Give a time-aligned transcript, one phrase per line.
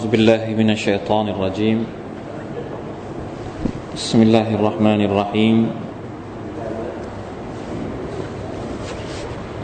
[0.00, 1.84] أعوذ بالله من الشيطان الرجيم.
[3.92, 5.56] بسم الله الرحمن الرحيم.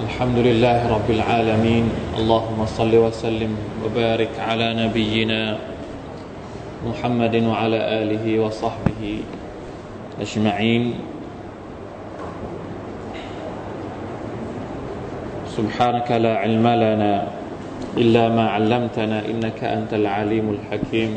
[0.05, 1.85] الحمد لله رب العالمين.
[2.21, 5.57] اللهم صل وسلم وبارك على نبينا
[6.85, 9.03] محمد وعلى آله وصحبه
[10.21, 10.85] أجمعين.
[15.57, 17.13] سبحانك لا علم لنا
[17.98, 21.12] إلا ما علمتنا إنك أنت العليم الحكيم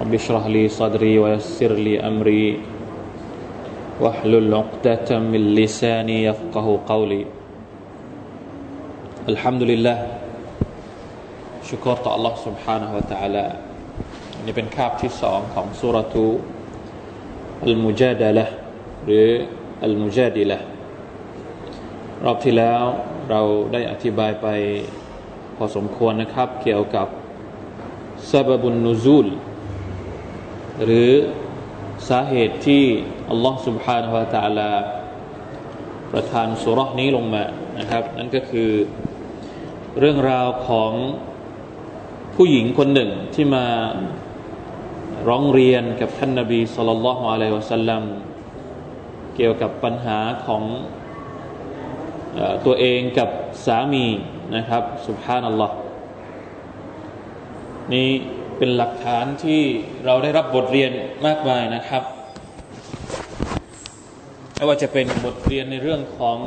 [0.00, 2.46] رب اشرح لي صدري ويسر لي أمري
[4.00, 7.22] واحلل عقدة من لساني يفقه قولي
[9.28, 9.98] الحمد لله
[11.68, 13.46] ชุกรต่อ Allah سبحانه และ تعالى
[14.44, 16.26] นี่เป็นคาบที่สองของสุรทู
[17.64, 18.46] อัลมุจาดะละ
[19.04, 19.26] หรือ
[19.84, 20.58] อัลมุจาดิละ
[22.24, 22.82] รอบที่แล้ว
[23.30, 23.40] เรา
[23.72, 24.46] ได้อธิบายไป
[25.56, 27.08] พอสมควรนะครับ เกี่ยวกับ
[28.30, 29.26] ซาบบุนนูซูล
[30.84, 31.10] หรือ
[32.08, 32.82] สาเหตุที่
[33.30, 34.70] อัลลอฮ์ سبحانه และ تعالى
[36.12, 37.44] ประทานสุรษนี้ลงมา
[37.78, 38.70] นะครับ นั่นก็คือ
[39.98, 40.92] เรื่องราวของ
[42.34, 43.66] ผู้หญิงคนหนึ่งที่มา
[45.28, 48.02] ร้องเรียนกับท่านนาบีสุลต่านละฮ์อะลัยวะสัลลัม
[49.36, 50.62] เกี่ยวกับปัญหาของ
[52.66, 53.28] ตัวเองกับ
[53.66, 54.06] สามี
[54.56, 55.74] นะครับสุบฮานัลลอฮ์
[57.92, 58.08] นี่
[58.58, 59.62] เป็นหลักฐานที่
[60.04, 60.92] เราได้รับบทเรียน
[61.26, 62.02] มากมายนะครับ
[64.54, 66.38] ไม่ว่าจะเป็นบทเรียนในเรื่องของ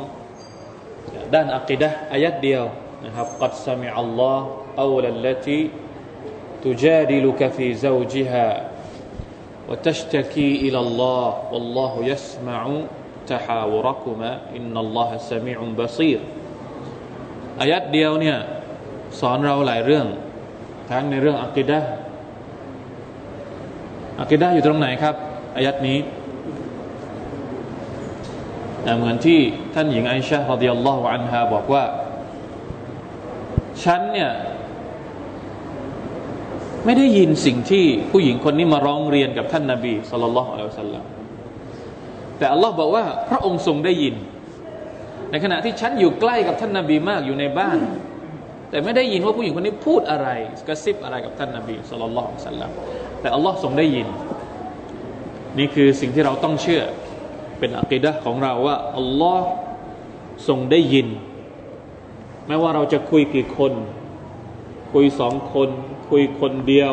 [1.34, 2.64] ด้านอักิดะอายัดเดียว
[3.06, 4.46] นะครับกัดสมิอัลลอฮ์
[4.82, 5.62] อัลลัลที่
[6.64, 8.72] تجادلك في زوجها
[9.70, 12.62] وتشتكي إلى الله والله يسمع
[13.28, 16.20] تحاوركما إن الله سميع بصير
[17.61, 18.37] อายัดเดียวเนี่ย
[19.21, 20.07] สอนเราหลายเรื่อง
[20.91, 21.81] ทั้งในเรื่องอักิดะ
[24.21, 25.15] อักิดะอยู่ตรงไหนครับ
[25.57, 25.99] อายัดนี้
[28.99, 29.41] เหมือนที่
[29.75, 31.85] ท่านหญิงไอชาฮ์ดิยัลลอฮุอันฮาบอกว่า
[33.85, 34.31] ฉันเนี่ย
[36.85, 41.05] ไม่ได้ยินสิ่งที่ผู้หญิงคนนี้มาร้องเรียนกับท่านนาบีสุลต่านละฮ์อัลลอฮฺสัลลัม
[42.39, 44.15] แต่อัลลอฮ์บอกว่า พระองค์ทรงได้ยิน
[45.31, 47.79] ในขณะที่ฉันอยู่ใกล้กับท่านนาบีมากอยู่ในบ้าน
[48.71, 50.29] แต่ไม่ได้ยินว่าผู้หญิงคนนี้พูดอะไร
[50.67, 52.71] กระซิบอะไรกับท่านนาบีสุลต่านสัลลัม
[53.21, 54.09] แต่อัลลอฮ์ทรงได้ยิน
[55.59, 56.83] นี่คือสิ่งที่เราต้องเชื่อ
[57.59, 59.49] เป็นอักิดะของเราว่าอัลลอฮ์
[60.49, 61.09] ทรงได้ยิน
[62.47, 63.73] แม้ว่าเราจะคุยกี่คน
[64.93, 65.71] คุยสองคน
[66.09, 66.93] คุยคนเดียว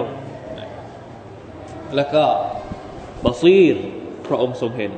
[1.95, 2.23] แล้วก็
[3.25, 3.75] บาซีร
[4.27, 4.91] พระองค์ทรงเห็น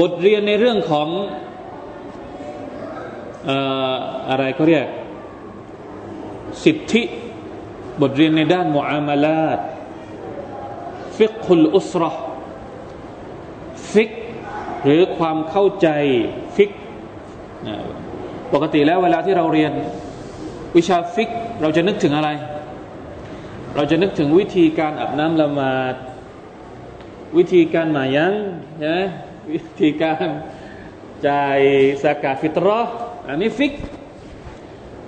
[0.00, 1.08] บทเรียนในเรื่องของ
[4.28, 4.86] อะไรเขาเรียก
[6.64, 7.02] สิทธิ
[8.00, 9.58] บทเรียนในด้านมุอามาลาต
[11.16, 12.04] ฟิกคุลอุสร
[13.92, 14.10] ฟิก
[14.84, 15.88] หรือความเข้าใจ
[16.56, 16.70] ฟิก
[18.52, 19.72] ปกติแล้วเวลาที่เราเรียน
[20.76, 21.28] วิชาฟิก
[21.60, 22.30] เราจะนึกถึงอะไร
[23.74, 25.94] เราจะนึกถึงวิธีการอาบน้ำละหมาด
[27.36, 28.34] วิธีการหมายัน
[28.78, 29.00] ใช่ไหม
[29.52, 30.26] วิธีการ
[31.28, 31.58] จ่าย
[32.02, 32.80] ซะกาตฟิตเราะฮฺ
[33.28, 33.72] อันนี้ฟิก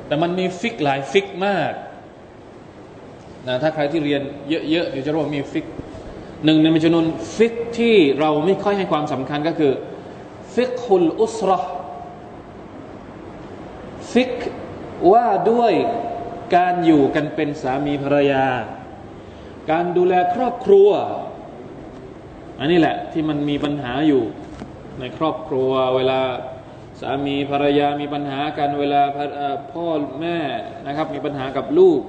[0.06, 1.73] แต่มันมีฟิกหลายฟิกมาก
[3.47, 4.23] นะถ้าใครที่เรียน
[4.71, 5.67] เยอะๆเดี๋ยวจะรู้ว่ามีฟิก
[6.45, 7.06] หนึ่งในจำนวน
[7.37, 9.73] ฟิกที่เราไม่ค่อยให้ความสำคัญก็คือ
[10.55, 11.51] ฟิกคุลอุสร
[14.12, 14.35] ฟิก
[15.12, 15.73] ว่าด้วย
[16.56, 18.47] การอยู่กันเป็นสามีภรรยา
[19.71, 20.91] การดูแลครอบครัว
[22.59, 24.23] อันนี้แหละที่มันมีปัญหาอยู่
[25.00, 26.21] ในครอบครัวเวลา
[27.00, 29.03] สามีภรรยามีปัญหากันเวลา
[29.72, 29.86] พ่อ
[30.20, 30.38] แม่
[30.86, 32.00] นะครับ มีปัญหากับลูก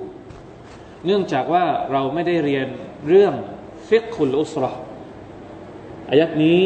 [1.06, 2.68] เนื่องจากว่าเราไม่ได้เรียน
[3.08, 3.34] เรื่อง
[3.88, 4.72] ฟิกคุลอุสรอ
[6.10, 6.60] อายัดนี้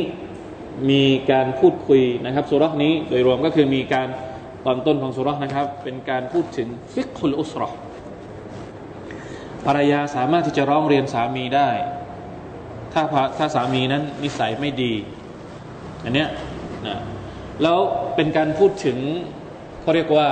[0.89, 4.07] มีการพูดคุยนะครับสุรษนี้โดยรวมก็คือมีการ
[4.65, 7.69] ตอนต้นของสุรษนะครับ เป็นการพูดถึงฟิกคุลอุสรอ
[9.65, 11.69] ภรรยาสามารถที่จะร้องเรียนสามีได้
[12.93, 13.03] ถ้า
[13.37, 14.93] ถ้าสามีนั้นนิสัยไม่ดี
[16.03, 16.29] อันเนี้ย
[16.87, 16.97] นะ
[17.61, 17.79] แล้ว
[18.15, 18.97] เป็นการพูดถึง
[19.81, 20.29] เขาเรียกว่า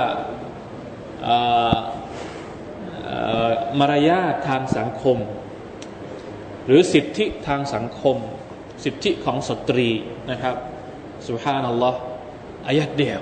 [3.78, 5.18] มารยาททางสังคม
[6.66, 8.16] หรือสิทธิทางสังคม
[8.84, 9.88] สิทธิของสตรี
[10.30, 10.56] นะครับ
[11.28, 12.00] สุฮานัลลอฮ์
[12.68, 13.20] อายัดเดียว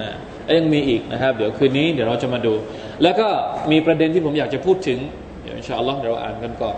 [0.00, 0.10] นะ
[0.58, 2.54] ยังมีอีกนะครับ เดี๋ยวคืนนี้เดี๋ยวเราจะมาดู
[3.02, 3.28] แล้วก็
[3.70, 4.98] มีประเด็นที่ผมอยากจะพูดถึง
[5.42, 6.76] เดี๋ยวอินชาอัลลอฮ์เราอ่านกันก่อน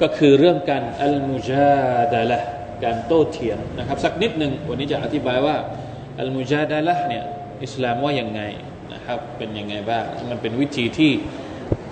[0.00, 2.40] ก็คือเรื่องการอัลมุจาดะละ
[2.83, 5.55] การโต้เถียงนะครับ สักนิดหนึ่งวันนี้จะอธิบายว่า
[6.19, 7.23] อัลมุจาดะละเนี่ย
[7.63, 8.41] อิสลามว่ายังไง
[8.93, 11.11] นะครับ เป็นยังไงบ้างมันเป็นวิธีที่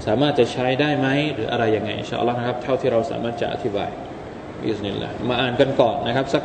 [0.05, 3.89] สามารถจะใช้ได้ไหมหรืออะไรยังไงอินชาอัลลอฮ์นะครับ เท่าที่เราสามารถจะอธิบาย
[4.67, 6.43] อิสนิลละมาอ่านกันก่อนนะครับ สัก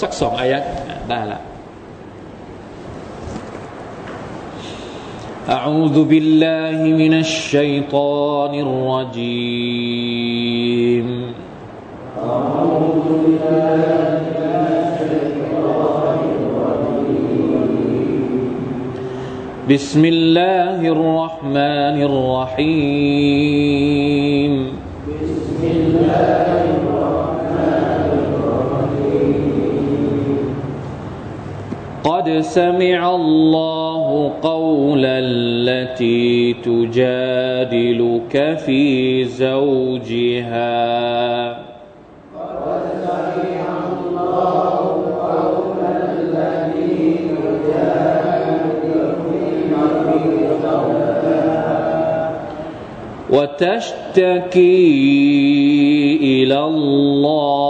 [0.00, 0.62] สักสองอายัด
[1.10, 1.40] ได้ละ
[5.58, 10.00] أعوذ بالله من الشيطان الرجيم
[19.65, 22.63] بسم الله الرحمن الرحيم.
[25.09, 29.33] بسم الله الرحمن الرحيم
[32.03, 38.33] قد سمع الله قول التي تجادلك
[38.65, 38.83] في
[39.25, 40.85] زوجها.
[53.35, 54.85] وتشتكي
[56.21, 57.65] إلى الله.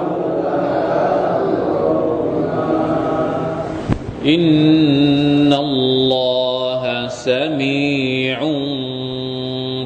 [4.28, 7.57] إن الله سميع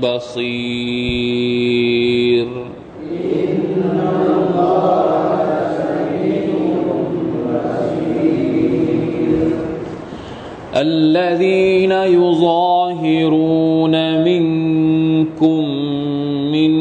[0.03, 1.61] بصير.
[10.75, 13.93] الذين يظاهرون
[14.23, 15.65] منكم
[16.51, 16.71] من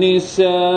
[0.00, 0.69] نسائهم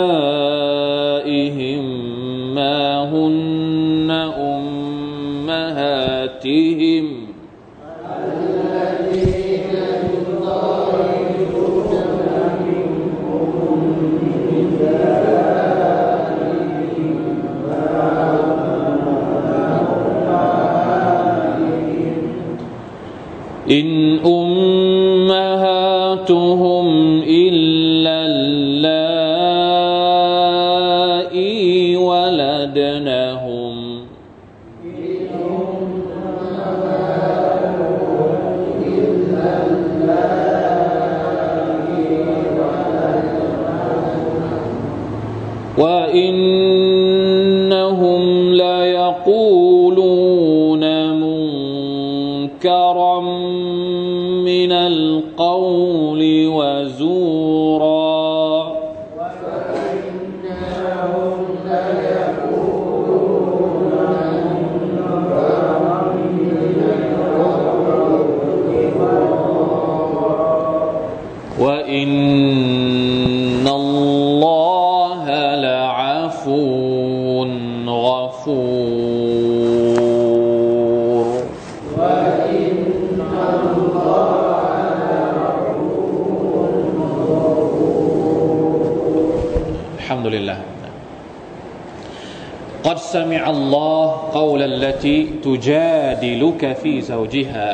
[93.43, 94.05] سمع الله
[94.39, 97.69] قول التي تجادلك في زوجها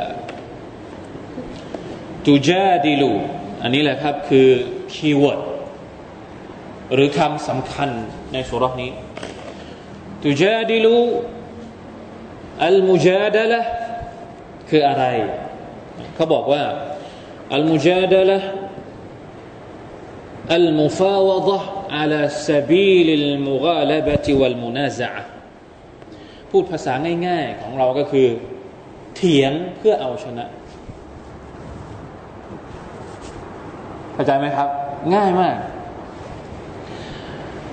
[2.26, 3.04] تجادل
[3.62, 4.50] อันนี้แหละครับคือ
[4.94, 5.42] คีย์เวิร์ด
[6.94, 7.90] หรือคำสำคัญ
[8.34, 8.92] ในสุรานี้
[10.26, 10.86] تجادل
[12.70, 13.62] المجادلة
[14.70, 15.06] คืออะไร
[16.16, 16.64] เขาบอกว่า
[17.58, 18.40] المجادلة
[20.58, 21.60] المفاوضة
[21.98, 25.26] على سبيل المغالبة والمنازعة
[26.51, 26.93] พูดภาษา
[27.27, 28.27] ง่าย ๆ ของเราก็คือ
[29.17, 30.45] เถียงเพื่อเอาชนะ
[34.15, 34.69] เข้าใจไหมครับ
[35.15, 35.57] ง่ายมาก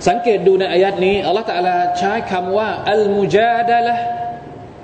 [0.07, 3.95] สังเกตดูในอายัดนี้อัลลอฮฺตะอาลาใช้คำว่าอัลมุจาดะละ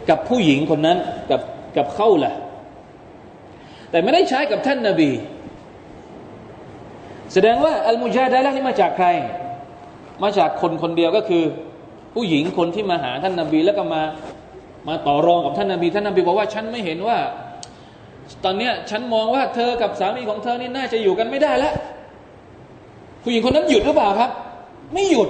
[0.10, 0.98] กับผู้หญิงคนนั้น
[1.32, 1.42] กับ
[1.78, 2.34] กับเขาละ
[3.90, 5.12] แต่ไม่ได้ใช้กับท่านนาบี
[7.34, 9.08] แสดงว่าอัลมุจาดะละนี่มาจากใคร
[10.24, 11.44] มาจากคนคนเดียวก็คือ
[12.14, 14.02] ผู้หญิงคนที่มาหาท่านนาบี แล้วก็มา
[14.88, 17.18] มาต่อรองกับท่านนาบีท่านนาบีบอกว่าฉันไม่เห็นว่า
[18.44, 21.74] ตอนเนี้ยฉันมองว่าเธอกับสามีของเธอนี่น่าจะอยู่กันไม่ได้แล้ว
[23.24, 24.32] ผู้หญิงคนนั้นหยุดหรือเปล่าครับ
[24.94, 25.30] ไม่หยุด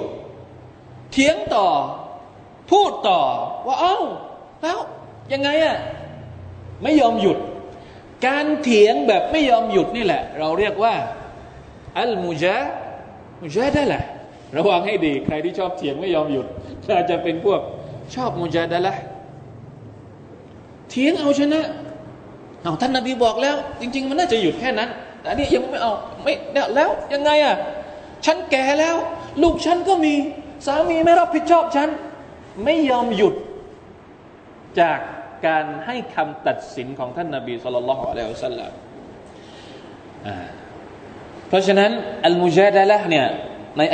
[1.12, 1.66] เถียงต่อ
[2.70, 3.20] พูดต่อ
[3.66, 3.98] ว่าเอ้า
[4.62, 4.78] แล้ว
[5.32, 5.76] ยังไงอะ
[6.82, 7.38] ไม่ยอมหยุด
[8.26, 10.94] การเถียงแบบไม่ยอมหยุดนี่แหละ เราเรียกว่า
[11.98, 12.56] อัลมุจา
[13.42, 14.02] มุจาได้แหละ
[14.56, 16.46] ระวังให้ดี ใครที่ชอบเถียงไม่ยอมหยุด
[16.96, 17.60] อาจจะเป็นพวก
[18.14, 18.94] ชอบมุจาดะละ
[20.88, 21.60] เถียงเอาชนะ
[22.62, 24.90] เอาท่านนาบีบอกแล้ว จริง ๆ มันน่าจะหยุดแค่นั้น
[25.22, 27.54] แต่นี่ยังไม่เอาไม่เนี่ยแล้วยังไงอะ
[28.26, 28.96] ฉันแก่แล้ว
[29.42, 30.14] ลูกฉันก็มี
[30.66, 31.88] สามีไม่รับผิดชอบฉัน
[32.64, 33.34] ไม่ยอมหยุด
[34.80, 34.98] จาก
[35.46, 38.72] การให้คำตัดสินของท่านนาบีสุลต่านละฮ์อะลัยฮิสัลลัม
[41.48, 41.90] เพราะฉะนั้น
[42.26, 43.26] อัลมุจาดะละเนี่ย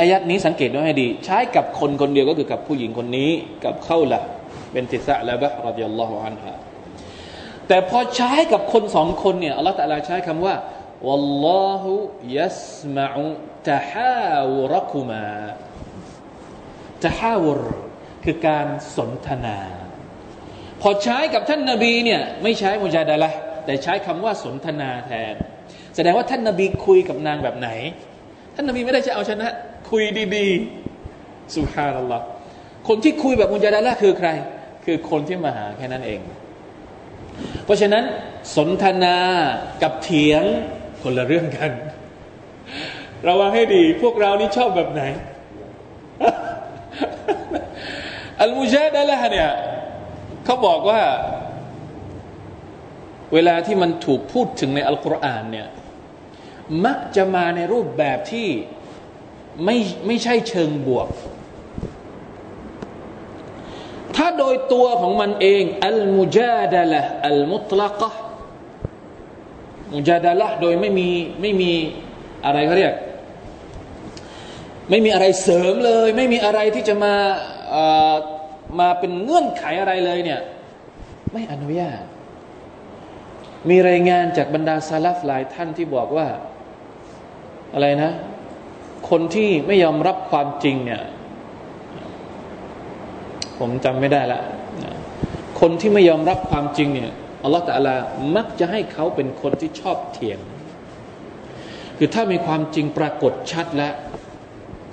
[0.00, 3.30] อายัดนี้สังเกตดูให้ดี ใช้กับคนคนเดียวก็คือกับผู้หญิงคนนี้
[3.64, 4.20] กับเข้าละ
[4.72, 6.52] เป็นติสะละบะรดิยัลลอฮุอันฮะ
[7.68, 10.54] แต่พอใช้กับคนสองคนเนี่ยอัลลอฮฺตะลาใช้คำว่า
[11.08, 11.84] والله
[12.38, 13.12] يسمع
[13.68, 15.28] تحاوركما
[17.04, 17.60] ตะฮาวร
[18.24, 19.58] คือการสนทนา
[20.82, 23.30] พอใช้กับท่านนาบีเนี่ยไม่ใช้มุจาดะละ
[23.64, 25.34] แต่ใช้คำว่าสนทนาแทน
[25.96, 27.68] แสดงว่าท่านนาบีคุยกับนางแบบไหน
[28.55, 29.47] ท่านนบีไม่ได้จะเอาชนะ
[29.89, 30.03] คุย
[30.35, 32.23] ดีๆสุฮานัลลอฮ์
[32.87, 34.29] คนที่คุยแบบมุจาดะละคือใคร
[34.85, 36.21] คือคนที่มาหาแค่นั้นเอง
[37.65, 38.03] เพราะฉะนั้น
[38.55, 39.17] สนทนา
[39.83, 40.43] กับเถียง
[41.01, 41.71] คนละเรื่องกัน
[43.27, 45.01] ระวังให้ดี พวกเรานี่ชอบแบบไหน
[48.41, 49.49] อัลมุจาดะละเนี่ย
[50.45, 51.01] เขาบอกว่า
[53.33, 55.67] เวลาที่มันถูกพูดถึงในอัลกุรอานเนี่ย
[56.85, 58.49] มักจะมาในรูปแบบที่
[59.63, 61.07] ไม่ไม่ใช่เชิงบวก
[64.15, 68.11] ถ้าโดยตัวของมันเองอัลมุจาดะละอัลมุตลักะ
[69.93, 71.09] มุจาดะละโดยไม่มี
[71.41, 71.71] ไม่มี
[72.45, 72.95] อะไรเขาเรียก
[74.89, 77.13] ไม่มีอะไรเสริมเลย ไม่มีอะไรที่จะมา
[78.79, 80.41] มาเป็นเงื่อนไขอะไรเลยเนี่ย
[81.33, 82.01] ไม่อนุญาต
[83.69, 86.27] มีรายงานจากบรรดาซาลฟหลายท่านที่บอกว่า
[87.73, 88.11] อะไรนะ
[89.09, 91.01] คนที่ไม่ยอมรับความจริงเนี่ย
[93.59, 94.41] ผมจำไม่ได้ละ
[95.59, 97.11] คนที่ไม่ยอมรับความจริงเนี่ย
[97.43, 97.95] อัลลอฮฺแตะลา
[98.35, 100.39] มักจะให้เขาเป็นคนที่ชอบเถียง
[101.97, 103.93] คือถ้ามีความจริงปรากฏชัดแล้ว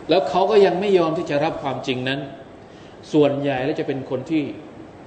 [0.08, 2.20] แล้วเขาก็ยังไม่ยอมที่จะรับความจริงนั้น
[3.12, 4.44] ส่วนใหญ่แล้วจะเป็นคนที่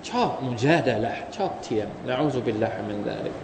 [0.10, 3.36] ชอบมุญแจดะละชอบเถียงละอุซุบิลลาฮิมินซาลิก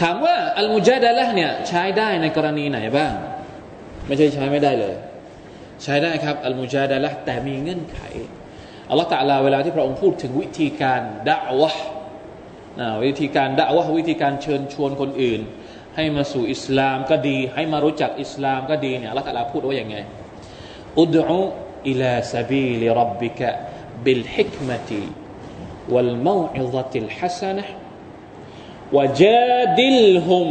[0.00, 3.12] ถามว่าอัลมุจาดะละเนี่ยใช้ได้ในกรณีไหนบ้าง
[4.06, 4.94] ไม่ใช่ใช้ไม่ได้เลย
[5.82, 7.98] ใช้ได้ครับالمجادلةแต่มีเงื่อนไข
[8.90, 11.00] อัลลอฮฺตะลาเวลาที่พระองค์พูดถึงวิธีการ
[11.30, 11.72] ด่าวะ
[13.04, 15.40] วิธีการด่าวะวิธีการเชิญชวนคนอื่น
[15.96, 19.96] ให้มาสู่อิสลามก็ดี ให้มารู้จักอิสลามก็ดีเนี่ยอัลลอฮฺตะลาพูดว่าอย่างไง
[21.00, 30.48] ادع إلى سبيل ربك بالحكمة والموعظة الحسنة وجادلهم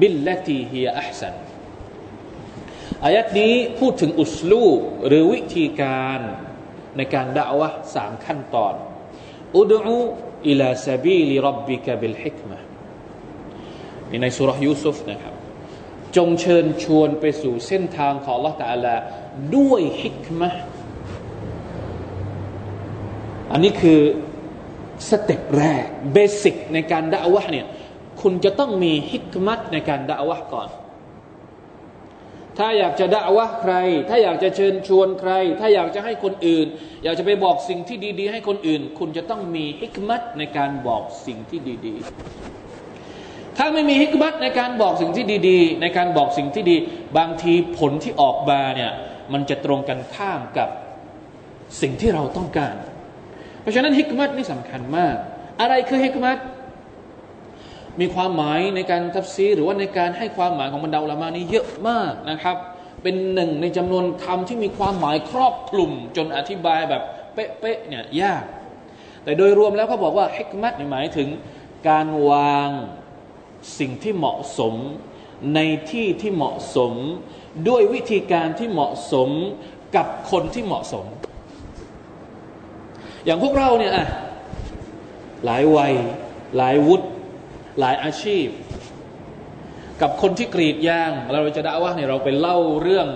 [0.00, 1.34] บิลลตีฮียอัพสัน
[3.04, 4.66] อายัดนี้พูดถึงأسلوب
[5.06, 6.20] หรือวิธีการ
[6.96, 8.74] ในการด่าวะสามขั้นตอน
[9.56, 12.58] ادع إلى سبيل ربك بالحكمة
[14.10, 15.34] นี่ในสูเราะฮฺยูซุฟนะครับ
[16.16, 18.94] จงเชิญชวนไปสู่เส้นทางของ Allah ตาลา
[19.56, 20.50] ด้วยฮิกมะ
[23.52, 24.00] อันนี้คือ
[25.08, 27.66] สเต็ปแรกเบสิกในการด่าวะเนี่ย
[28.22, 30.68] คุณจะต้องมีฮิกมัตในการด่าวะก่อน
[32.58, 33.74] ถ้าอยากจะด่าวะใคร
[34.08, 36.66] ถ้าอยากจะเชิญชวนใคร ถ้าอยากจะให้คนอื่น
[37.04, 46.76] อยากจะไปบอกสิ่งที่ดีๆ ให้คนอื่น คุณจะต้องมีฮิกมัตในการบอกสิ่งที่ดีๆ ถ้าไม่มีฮิกมัตในการบอกสิ่งที่ดี ๆ ในการบอกสิ่งที่ดี
[47.18, 48.92] บางทีผลที่ออกมาเนี่ย
[49.32, 50.68] มันจะตรงกันข้ามกับ
[51.80, 52.74] สิ่งที่เราต้องการ
[53.62, 55.16] เพราะฉะนั้นฮิกมัตนี่สำคัญมาก
[55.60, 56.38] อะไรคือฮิกมัต
[58.00, 62.56] มีความหมายในการทับซีหรือว่าในการให้ความหมายของบรรดาอุลมานี้เยอะมากนะครับ
[63.02, 67.02] เป็นหนึ่งในจำนวนคำที่มีความหมายครอบคลุม จนอธิบายแบบ
[67.34, 68.44] เป๊ะๆเนี่ยยาก
[69.24, 71.28] แต่โดยรวมแล้วเขาบอกว่าฮิกมัตหมายถึง
[71.88, 72.68] การวาง
[73.78, 74.74] สิ่งที่เหมาะสม
[75.54, 76.92] ในที่ที่เหมาะสม
[77.68, 79.28] ด้วยวิธีการที่เหมาะสม
[79.96, 81.06] กับคนที่เหมาะสม
[83.24, 84.06] อย่างพวกเราเนี่ยอะ
[85.46, 85.92] หลายวัย
[86.56, 87.06] หลายวุฒิ
[87.80, 88.46] หลายอาชีพ
[90.00, 93.08] กับคนที่กรีดยาง เราจะด่าว่าเนี่ยเราไปเล่าเรื่อง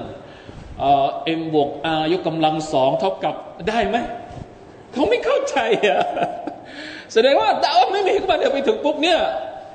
[0.81, 3.35] เอ็มบวกอายกกำลังสองเท่ากับ
[3.69, 3.97] ได้ไหม
[4.93, 6.01] เขาไม่เข้าใจอะ
[7.13, 9.21] แสดงว่าดาวไม่มีขึ้นมาเดี๋ยวไปถึงปุ๊บเนี่ย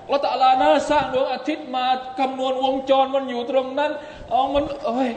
[0.09, 1.85] เราตะลานาสร้างดวงอาทิตย์มา
[2.19, 3.91] คำนวณวงจรมันอยู่ตรงนั้น
[4.31, 5.09] อ๋อมันโอ้ย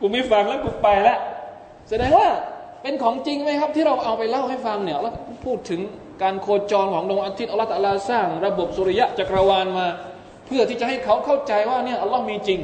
[0.00, 1.16] กูไม่ฟังแล้วกูไปละ
[1.88, 2.28] แสดงว่า
[2.86, 5.10] เป็นของจริงไหมครับ ที่เราเอาไปเล่าให้ฟังเนี่ยเรา
[5.44, 5.80] พูดถึง
[6.22, 9.86] การโคจรของดวงอาทิตย์อัลลอฮฺตะลาสร้าง ระบบสุริยะจักรวาลมา
[10.46, 12.60] เพื่อที่จะให้เขาเข้าใจว่าเนี่ยอัลลอฮ์มีจริง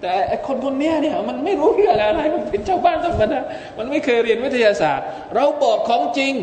[0.00, 0.12] แต่
[0.46, 3.40] คนคนนี้เนี่ยมันไม่รู้เรื่องอะไรมันเป็นชาวบ้านธรรมดา
[3.78, 6.34] มันไม่เคยเรียนวิทยาศาสตร์ เราบอกของจริง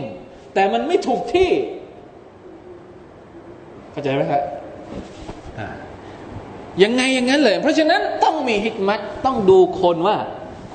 [0.53, 1.51] แต่มันไม่ถูกที่
[3.91, 4.41] เข้าใจไหมครับ
[6.83, 10.17] ยังไงอย่างนั้นเลย เพราะฉะนั้นต้องมีฮิกมัตต้องดูคนว่า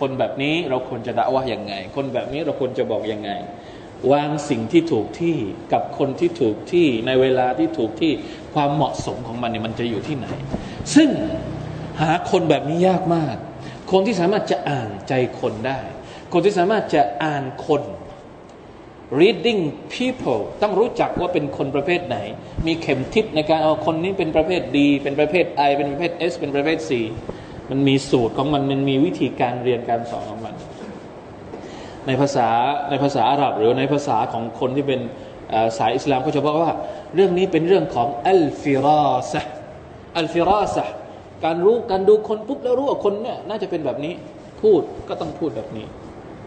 [0.03, 3.31] คนแบบนี้เราควรจะด่าว่าอย่างไง คนแบบนี้เราควรจะบอกยังไง
[4.13, 5.37] วางสิ่งที่ถูกที่
[5.73, 8.13] กับคนที่ถูกที่ในเวลาที่ถูกที่
[8.55, 10.27] ความเหมาะสมของมันเนี่ยมันจะอยู่ที่ไหน
[10.95, 11.09] ซึ่ง
[12.01, 13.37] หาคนแบบนี้ยากมาก
[13.93, 15.81] คนที่สามารถจะอ่านใจคนได้
[16.33, 17.83] คนที่สามารถจะอ่านคน
[19.21, 19.63] reading
[19.95, 22.17] people ต้องรู้จักว่าเป็นคนประเภทไหน
[22.67, 26.91] มีเข็มทิศในการเอาคนนี้เป็นประเภท D เป็นประเภท I เป็นประเภท S เป็นประเภท C
[27.73, 30.55] มันมีสูตรของมันมันมีวิธีการเรียนการสอนของมัน
[32.07, 32.49] ในภาษา
[32.91, 35.01] ในภาษาอาหรับ หรือในภาษาของคนที่เป็น
[35.79, 36.73] สายอิสลามก็จะบอกว่า
[37.15, 39.43] เรื่องนี้เป็นเรื่องของอัลฟิราสะ
[40.19, 40.85] อัลฟิราสะ
[41.45, 44.15] การรู้การดูคนปุ๊บแล้วรู้ว่าคนเนี่ยน่าจะเป็นแบบนี้
[44.63, 45.87] พูดก็ต้องพูดแบบนี้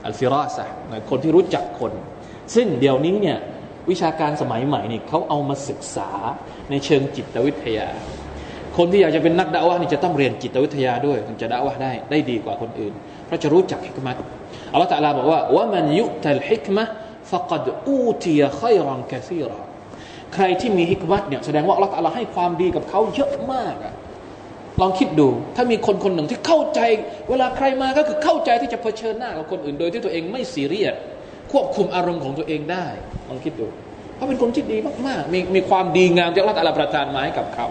[0.05, 0.65] อัลฟิราสะ
[1.10, 1.91] คนที่รู้จักคน
[2.55, 3.38] ซึ่งเดี๋ยวนี้เนี่ย
[3.89, 6.10] วิชาการสมัยใหม่นี่เขาเอามาศึกษา
[6.70, 7.88] ในเชิงจิตวิทยา
[8.77, 12.94] คนที่อยากจะเป็นนักด่าวะนี่จะต้องเรียนจิตวิทยาด้วยถึงจะด่าวะได้ได้ดีกว่าคนอื่น
[13.25, 14.15] เพราะจะรู้จักฮิกมัต
[14.74, 16.84] อัลลอฮฺตะลาบอกว่าว่ามันยุตัลฮิกมะ
[17.32, 19.60] ฟะกัดอูตียไครังกะซีรอ
[20.34, 23.94] ใครที่มีฮิกมัตเนี่ยแสดงว่าอัลลอฮฺตะลาให้ความดีกับเขาเยอะมากอะ
[24.82, 26.79] ลองคิดดู ถ้ามีคนคนหนึ่งที่เข้าใจ
[27.29, 30.96] เวลาใครมาก็คือเข้าใจที่จะเผชิญหน้ากับคนอื่นโดยที่ตัวเองไม่ซีเรียส
[31.51, 32.88] ควบคุมอารมณ์ของตัวเองได้
[33.29, 33.67] ลองคิดดู
[34.15, 34.77] เขาเป็นคนที่ดี
[35.08, 37.67] มากๆ มีมีความดีงามที่อัลลอฮฺประทานมาให้กับเขา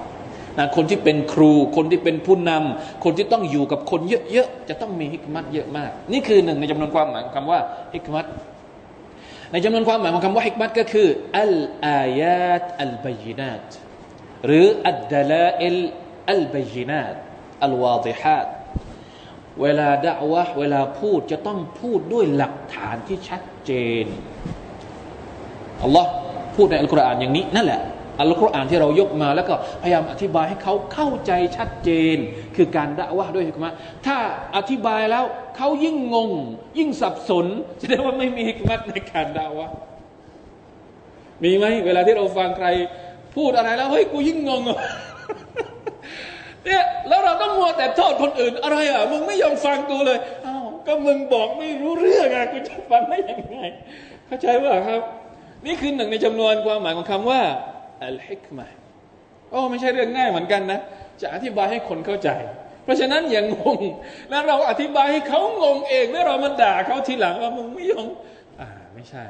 [0.58, 4.00] นะคนที่เป็นครู คนที่เป็นผู้นำคนที่ต้องอยู่กับคน
[4.32, 7.61] เยอะๆจะต้องมีฮิกมัตเยอะมาก นี่คือหนึ่งในจำนวนความหมายของคำว่า
[7.94, 8.26] ฮิกมัต
[9.52, 11.08] ในจำนวนความหมายของคำว่าฮิกมัตก็คือ
[11.40, 11.54] อัล
[11.87, 13.66] อายาตอัลบยินาต
[14.46, 15.76] หรืออัลดลาอิล
[16.30, 17.14] อัลบยินาต
[17.64, 18.46] อัลวาดิฮัต
[19.62, 23.73] เวลาด่าวะเวลาพูดจะต้องพูดด้วยหลักฐานที่ชัดเจ
[24.04, 24.06] น
[25.82, 26.08] อัลลอฮ์
[26.56, 27.80] พูดในอัลกุรอานอย่างนี้นั่นแหละ
[28.21, 32.16] อัลกุรอานที่เรายกมาแล้วก็พยายามอธิบายให้เขาเข้าใจชัดเจน
[32.56, 33.73] คือการด่าวะด้วยฮิกมะ
[34.06, 34.16] ถ้า
[34.56, 35.25] อธิบายแล้ว
[35.56, 36.30] เขายิ่งงง
[36.78, 37.47] ยิ่งสับสน
[37.80, 39.69] แสดงว่าไม่มีฮิกมัตในการด่าวะ
[41.43, 42.69] มีไหมเวลาที่เราฟังใคร
[43.36, 44.62] พูดอะไรแล้วเฮ้ยกูยิ่งงง
[46.65, 53.58] เนี่ยแล้วเราต้องมัวแต่โทษคนอื่นอะไรอะมึงไม่ยอมฟังกูเลยอ้าวก็มึงบอกไม่รู้เรื่องอะกูจะฟังได้ยังไง
[54.26, 55.00] เข้าใจว่าครับ
[55.67, 57.41] นี่คือหนึ่งในจำนวนความหมายของคำว่า
[58.05, 58.66] อัลฮิกมะ
[59.51, 60.79] โอ้ไม่ใช่เรื่องง่ายเหมือนกันนะ
[61.22, 62.29] จะอธิบายให้คนเข้าใจ
[62.83, 63.79] เพราะฉะนั้นอย่างงง
[64.29, 68.07] แล้วเราอธิบายให้เขางงเองแล้วเรามาด่าเขาทีหลังว่ามึงไม่ยอม
[68.62, 69.25] อ่าไม่ใช่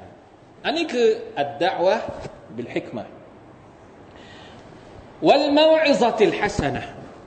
[0.65, 1.07] อันนี้คือ
[1.39, 1.95] อัดดะวะ
[2.55, 3.05] บิลฮิกมะ
[5.27, 6.83] والموعظة الحسنة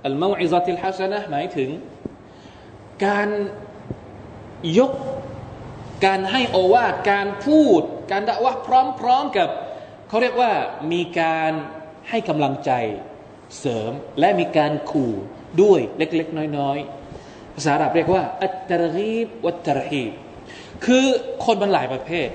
[0.06, 1.70] อัลมาอิซาติลฮัสนะหมายถึง
[3.06, 3.28] การ
[4.78, 4.92] ยก
[6.06, 9.48] การให้โอวาทการพูด การด่าว่าพร้อมๆกับ
[10.09, 10.51] เขาเรียกว่า
[10.93, 11.51] มีการ
[12.09, 12.71] ให้กำลังใจ
[13.59, 15.13] เสริมและมีการขู่
[15.61, 20.11] ด้วยเล็กๆ น้อยๆ ภาษาอาหรับเรียกว่า อัตรฮีบวัตรฮีบ
[20.85, 21.05] คือ
[21.45, 22.29] คนมันหลายประเภท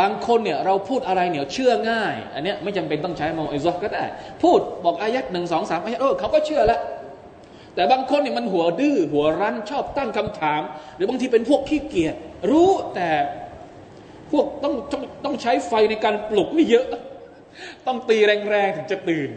[0.00, 4.04] บางคนเนี่ยเราพูดอะไรเนี่ยเชื่อง่าย อันเนี้ยไม่จำเป็นต้องใช้มองอิซอก็ได้
[4.42, 6.80] พูดบอกอายัดหนึ่งสองสามอายัดเออเขาก็เชื่อแล้ว
[7.74, 10.60] แต่บางคนเนี่ยมันหัวดื้อหัวรั้นชอบตั้งคำถาม
[10.96, 12.14] หรือบางทีเป็นพวกขี้เกียจ
[12.50, 13.08] รู้แต่
[14.30, 16.86] พวกต้องต้องต้องใช้ไฟในการปลุกไม่เยอะ
[17.86, 18.18] ต้องตี
[18.50, 19.30] แรงๆถึงจะตื่น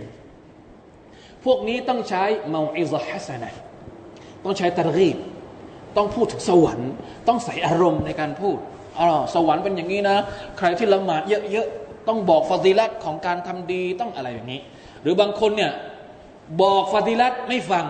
[1.46, 3.54] พวกนี้ต้องใช้เมาอิซฮัสนะ
[4.44, 5.18] ต้องใช้ตะรีบ
[5.98, 6.92] ต้องพูดถึงสวรรค์
[7.28, 8.58] ต้องใส่อารมณ์ในการพูด
[8.98, 10.18] อ๋อสวรรค์เป็นอย่างนี้นะ
[10.58, 14.62] ใครที่ละหมาดเยอะๆต้องบอกฟาซิลัตของการทำดีต้องอะไรอย่างนี้
[15.02, 15.72] หรือบางคนเนี่ย
[16.62, 17.86] บอกฟาซิลัตไม่ฟัง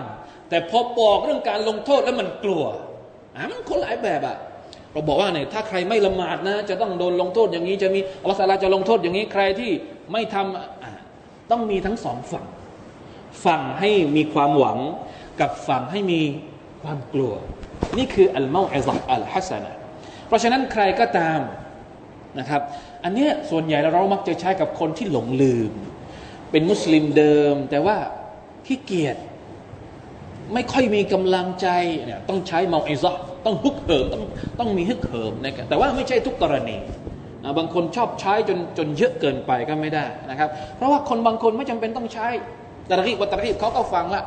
[0.48, 2.64] แต่พอบอกเรื่องการลงโทษแล้วมันกลัว
[3.36, 4.36] อะมันคนหลายแบบอะ
[4.92, 9.70] เราบอกว่าเนี่ยถ้าใครไม่ละหมาดนะ จะต้องโดนลงโทษอย่างนี้ จะมีอัลลอฮฺจะลงโทษอย่างนี้ใครที่
[10.12, 12.46] ไม่ทำต้องมีทั้งสองฝั่ง
[13.44, 14.78] ฝั่งให้มีความหวัง
[15.40, 16.20] กับฝั่งให้มี
[16.82, 17.32] ความกลัว
[17.98, 19.72] นี่คืออัลมาอิซัอัลฮัสนะ
[20.26, 21.40] เพราะฉะนั้นใครก็ตาม
[22.38, 22.62] นะครับ
[23.04, 25.72] อันนี้ส่วนใหญ่เรามักจะใช้กับคนที่หลงลืม
[26.50, 27.96] เป็นมุสลิมเดิม แต่ว่า
[28.66, 29.16] ขี้เกียจ
[30.52, 31.68] ไม่ค่อยมีกำลังใจ
[32.04, 34.22] เนี่ยต้องใช้มาอิซะ ต้องฮึกเหิมต้อง
[34.60, 36.78] ต้องมีฮึกเหิมนะครับแต่ว่าไม่ใช่ทุกกรณี
[37.58, 42.28] บางคนชอบใช้จนจนเยอะเกินไปก็ไม่ได้นะครับ เพราะว่าคนบางคนไม่จำเป็นต้องใช้
[42.90, 44.22] ตะรีวัตรีเขาก็ฟังละ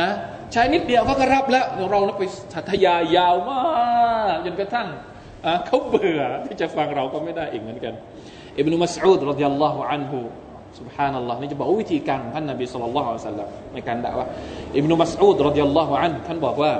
[0.00, 0.08] นะ
[0.52, 2.22] ใช้นิดเดียวเขาก็รับแล้วเราไป
[2.54, 3.60] สัทยายาวมา
[4.32, 4.88] กจนกระทั่ง
[5.66, 7.94] เขาเบื่อที่จะฟังเราก็ไม่ได้อีกเหมือนกัน
[8.58, 10.18] อิบนุมัสอูดรดิยัลลอฮุอันฮุ
[10.78, 14.26] สุบฮานัลลอฮ์นี่จะบอกวิธีการท่านนบีสุลต่านละฮ์สัลลัมในการด่าว่า
[14.76, 16.72] อิบนุมัสอูดรดิยัลลอฮุอันท่านบอกว่า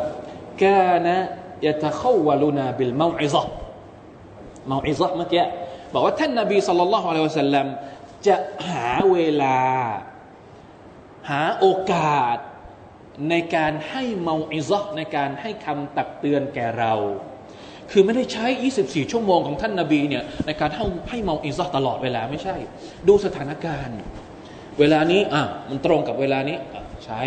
[0.65, 1.17] กานะ
[1.67, 3.47] ยะตะขวลุนาบิลมาอิซะ
[4.71, 5.45] มาอิซะเมื่อกี้
[5.93, 7.67] บอกว่าท่านนบีสุลต่านละฮ์อะลัยฮิวสัลลัม
[8.27, 8.37] จะ
[8.69, 9.59] หาเวลา
[11.31, 12.37] หาโอกาส
[13.31, 16.95] ในการให้เมาอิซะในการให้คำตักเตือนแก่เรา
[17.91, 18.47] คือไม่ได้ใช้
[18.79, 22.57] 24 ชั่วโมงของท่านนาบีเนี่ยในการให้ให้เมาอิซะตลอดเวลาไม่ใช่
[23.09, 23.99] ดูสถานการณ์
[24.79, 26.57] เวลานี้อะมันตรงกับเวลานี้
[27.05, 27.21] ใช้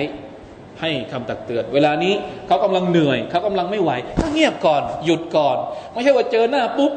[0.82, 2.14] ให้คำตักเตือน เวลานี้
[2.48, 5.58] เขากำลังเหนื่อยเขากำลังไม่ไหวก็เงียบก่อน หยุดก่อน
[5.92, 6.92] ไม่ใช่ว่าเจอหน้าปุ๊บ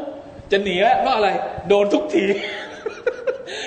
[0.50, 1.28] จะหนีแล้วเพราะอะไร
[1.68, 2.24] โดนทุกที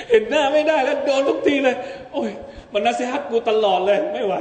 [0.10, 1.76] เห็นหน้าไม่ได้แล้วโดนทุกทีเลย
[2.14, 2.30] โอ้ย
[2.74, 4.34] มันนัสฮัตกูตลอดเลยไม่ไหว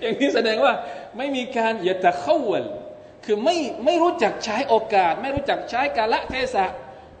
[0.00, 0.72] อย่างนี้แสดงว่า
[1.16, 2.64] ไม่มีการอย่าตะเข้าวัน
[3.24, 6.66] คือไม่ไม่รู้จักใช้โอกาส ไม่รู้จักใช้กาละเทศะ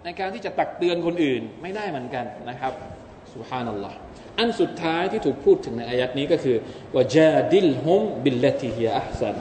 [0.04, 2.72] ในการที่จะตักเตือนคนอื่น ไม่ได้เหมือนกันนะครับ
[3.34, 3.98] สุฮานัลลอฮ์
[4.38, 6.56] อันสุดท้ายที่ถูกพูดถึงในอายัดนี้ก็คือ
[6.94, 9.36] ว่าจาดิลฮุมบิลลติฮิยอัซัน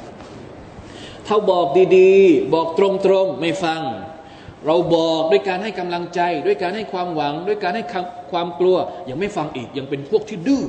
[1.28, 2.80] ถ้าบอกดีๆ บอกต
[3.12, 3.82] รงๆ ไม่ฟัง
[4.66, 7.84] เราบอกด้วยการให้กำลังใจ ด้วยการให้ความหวัง ด้วยการให้
[8.32, 8.78] ความกลัว
[9.10, 10.64] ยังไม่ฟังอีก ยังเป็นพวกที่ดื้อ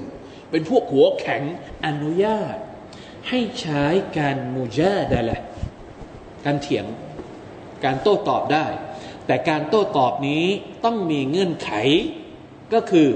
[0.50, 1.42] เป็นพวกหัวแข็ง
[1.87, 2.56] อนุญาต
[3.28, 3.85] ให้ใช้
[4.18, 5.40] การมูจาดะละ
[6.44, 6.87] การเถียง
[7.85, 8.66] การโต้ตอบได้
[9.26, 10.44] แต่การโต้ตอบนี้
[10.85, 11.70] ต้องมีเงื่อนไข
[12.74, 13.08] ก็คือ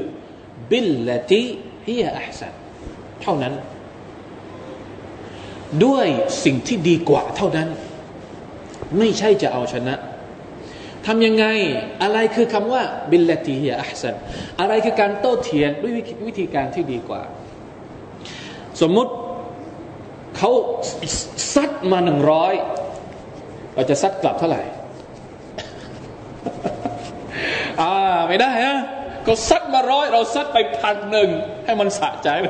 [0.71, 1.45] บิลลติ
[1.87, 2.53] ฮิยอัพสัน
[3.23, 3.55] เท่านั้น
[5.85, 6.07] ด้วย
[6.45, 7.69] สิ่งที่ดีกว่าเท่านั้น
[8.99, 9.95] ไม่ใช่จะเอาชนะ
[11.07, 11.47] ทำยังไง
[12.03, 14.15] อะไรคือคำว่าبالتي هي أحسن
[14.61, 15.93] อะไรคือการโต้เถียงด้วย
[16.27, 17.23] วิธีการที่ดีกว่า
[18.81, 19.13] สมมุติ
[20.37, 20.51] เขา
[21.55, 22.55] ซัดมาหนึ่งร้อย
[23.75, 24.63] เราจะซัดกลับเท่าไหร่
[27.81, 27.93] อ่า
[28.29, 28.77] ไม่ได้ฮะ
[29.27, 31.31] ก็ซัดมาร้อยเราซัดไปพันหนึ่ง
[31.65, 32.47] ให้มันสะใจไป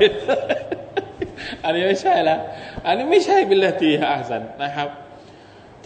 [1.64, 2.40] อันนี้ไม่ใช่แล้ว
[2.86, 4.88] อันนี้ไม่ใช่بالتي هي أحسنนะครับ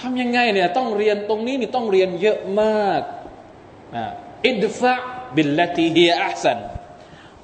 [0.01, 3.03] ทำยังไงเนี่ยต้องเรียนตรงนี้นี่ต้องเรียนเยอะมาก
[3.97, 4.05] นะ
[4.49, 6.59] ادفع بالتي هي أحسن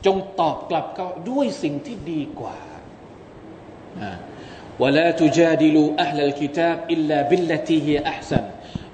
[0.06, 2.58] จงตอบกลับเขาด้วยสิ่งที่ดีกว่า
[4.02, 4.12] นะ
[4.82, 8.44] ولا تجادلوا أهل الكتاب إلا بالتي هي أحسن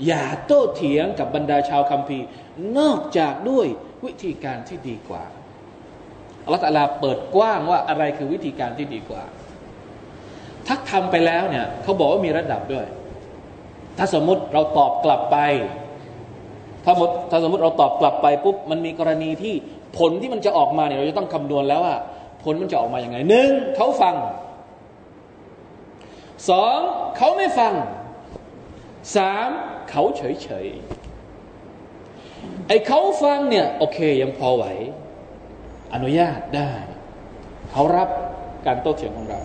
[0.07, 2.27] อย่าโต้เถียงกับบรรดาชาวคัมภีร์
[2.79, 3.67] นอกจากด้วย
[4.05, 5.25] วิธีการที่ดีกว่า
[6.45, 9.23] อัลลอฮฺตาลาเปิดกว้างว่าอะไรคือวิธีการที่ดีกว่า
[10.67, 12.87] ถ้าทำไปแล้วเนี่ยเขาบอกว่ามีระดับด้วย
[13.99, 15.37] ถ้าสมมติเราตอบกลับไป
[16.85, 19.55] ถ้าสมมติถ้าสมมติเราตอบกลับไปปุ๊บมันมีกรณีที่
[19.99, 21.97] ผลที่มันจะออกมาเนี่ยเราจะต้องคำนวณแล้วว่า
[22.43, 24.15] ผลมันจะออกมาอย่างไงหนึ่งเขาฟัง
[26.51, 26.79] สอง
[27.17, 27.73] เขาไม่ฟัง
[29.17, 29.49] สาม
[29.91, 30.67] เขาเฉยเฉย
[32.69, 34.65] ไอ้เขาฟังเนี่ยโอเคยังพอไหว
[35.95, 36.73] อนุญาตได้
[37.71, 38.09] เขารับ
[38.67, 39.41] การโต้เถียงของเรา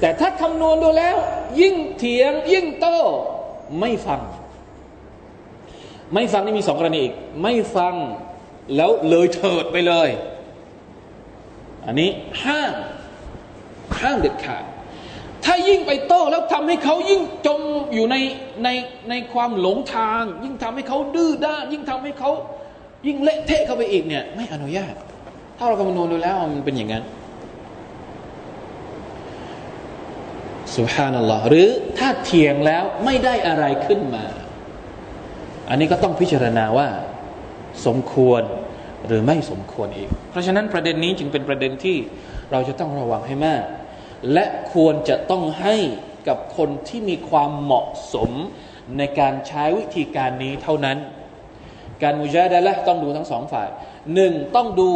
[0.00, 1.16] แต่ถ้าคำนวณดูแล้ว
[1.60, 2.98] ยิ่งเถียง ยิ่งโต้
[3.80, 4.20] ไม่ฟัง
[6.14, 7.94] ไม่ฟังนี่มีสองกรณีอีก ไม่ฟัง
[8.76, 10.08] แล้วเลยเถิดไปเลย
[11.86, 12.10] อันนี้
[12.44, 12.74] ห้าม
[14.00, 14.64] ห้ามเด็ดขาด
[15.44, 17.60] ถ้ายิ่งไปโต้แล้วทำให้เขายิ่งจม
[17.94, 18.16] อยู่ใน
[18.64, 18.68] ใน
[19.10, 22.30] ในความหลงทาง ยิ่งทำให้เขาดื้อด้านยิ่งทำให้เขา
[23.06, 24.94] ยิ่งเละเทะเข้าไปอีกเนี่ย ไม่อนุญาต
[25.58, 27.04] ถ้าเราคำนวณดูแล้วมันเป็นอย่างนั้น
[30.76, 34.24] สุฮานัลลอฮ์หรือถ้าเถียงแล้วไม่ได้อะไรขึ้นมา
[35.68, 36.88] อันนี้ก็ต้องพิจารณาว่า
[37.86, 38.42] สมควร
[39.06, 41.96] หรือไม่สมควรอีก เพราะฉะนั้นประเด็นนี้จึงเป็นประเด็นที่
[42.52, 43.64] เราจะต้องระวังให้มาก
[44.32, 45.76] และควรจะต้องให้
[46.28, 48.30] กับคนที่มีความเหมาะสม
[48.98, 50.98] ในการใช้วิธีการนี้เท่านั้น
[52.02, 53.68] การมุจาดะละต้องดูทั้งสองฝ่าย
[54.14, 54.90] หนึ่งต้องดู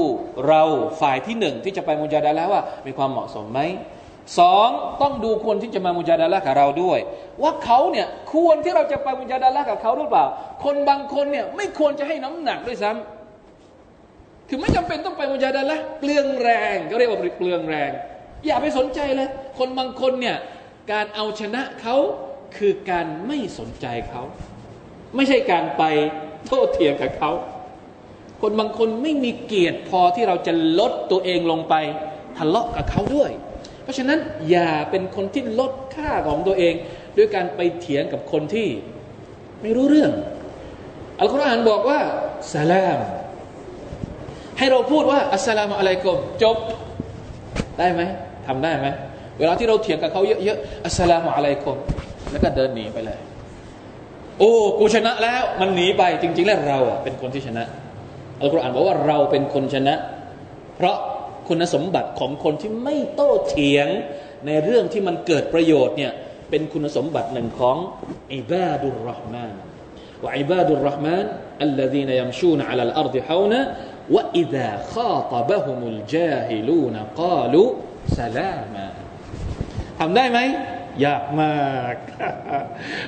[0.48, 0.62] เรา
[1.00, 3.61] ฝ่ายที่หนึ่งที่จะไปมุจาดะละว่า มีความเหมาะสมไหม
[4.38, 4.68] สอง
[5.02, 6.98] ต้องดูคนที่จะมามุจาดะละกับเราด้วย
[7.42, 10.24] ว่าเขาเนี่ยควรที่เราจะไปมุจาดะละกับเขาหรือเปล่า
[10.64, 17.90] คนบางคนเนี่ยไม่ควรจะให้น้ำหนักด้วยซ้ำคือไม่จำเป็นต้องไปมุจาดะละเปลืองแรง ก็เรียกว่าเปลืองแรง
[18.46, 19.28] อย่าไปสนใจเลย
[19.59, 20.37] คนบางคนเนี่ย
[20.92, 21.96] การเอาชนะเขา
[22.57, 24.22] คือการไม่สนใจเขา
[25.16, 25.83] ไม่ใช่การไป
[26.46, 27.31] โทษเถียงกับเขา
[28.42, 31.74] คนบางคนไม่มีเกียรติพอที่เราจะลดตัวเองลงไป
[32.37, 33.31] ทะเลาะกับเขาด้วย
[33.83, 34.18] เพราะฉะนั้น
[34.50, 36.74] อย่าเป็นคนที่ลดค่าของตัวเอง
[37.16, 38.68] ด้วยการไปเถียงกับคนที่
[39.62, 40.12] ไม่รู้เรื่อง
[41.18, 42.00] อัลกุรอานบอกว่า
[42.55, 42.98] สลาม
[44.59, 46.57] ให้เราพูดว่าอัสสลามุอะลัยกุมจบ
[47.78, 48.02] ได้ไหม
[48.46, 48.87] ทำได้ไหม
[49.38, 51.76] เวลาที่เราเถียงกับเขาเยอะๆอัสลามุอะลัยกุม
[52.31, 53.18] แล้วก็เดินหนีไปเลย
[54.38, 57.64] โอ้กูชนะแล้ว มันหนีไปจริง ๆ แล้วเราเป็นคนที่ชนะ
[58.40, 59.94] อัลกุรอานบอกว่าเราเป็นคนชนะ
[60.76, 60.96] เพราะ
[61.48, 63.88] คุณสมบัติของคนที่ไม่โต้เถียง
[64.46, 66.12] ในเรื่องที่มันเกิดประโยชน์เนี่ย
[66.50, 67.76] เป็นคุณสมบัติหนึ่งของ
[68.35, 69.55] อิบาดุลรห์มาน
[70.22, 71.24] ว่าอิบาดุลรห์มาน
[71.62, 73.61] อัลลดีนยัมชูนอัลลอฮ์อัรดิฮาวนะ
[74.14, 77.64] วะอิดะข้าตบะฮุมุลจาฮิลูนกาลู
[78.19, 78.87] สลามา
[79.99, 80.38] ทำได้ไหม
[81.07, 81.55] ยากมา
[81.93, 81.97] ก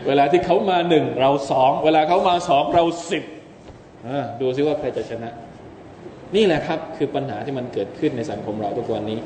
[0.07, 3.25] เวลาที่เขามาหนึ่งเราสอง เวลาเขามาสองเราสิบ
[4.41, 5.31] ดูซิว่าใครจะชนะ
[6.37, 9.19] นี่แหละครับ คือปัญหาที่มันเกิดขึ้นในสังคมเราทุกวันนี้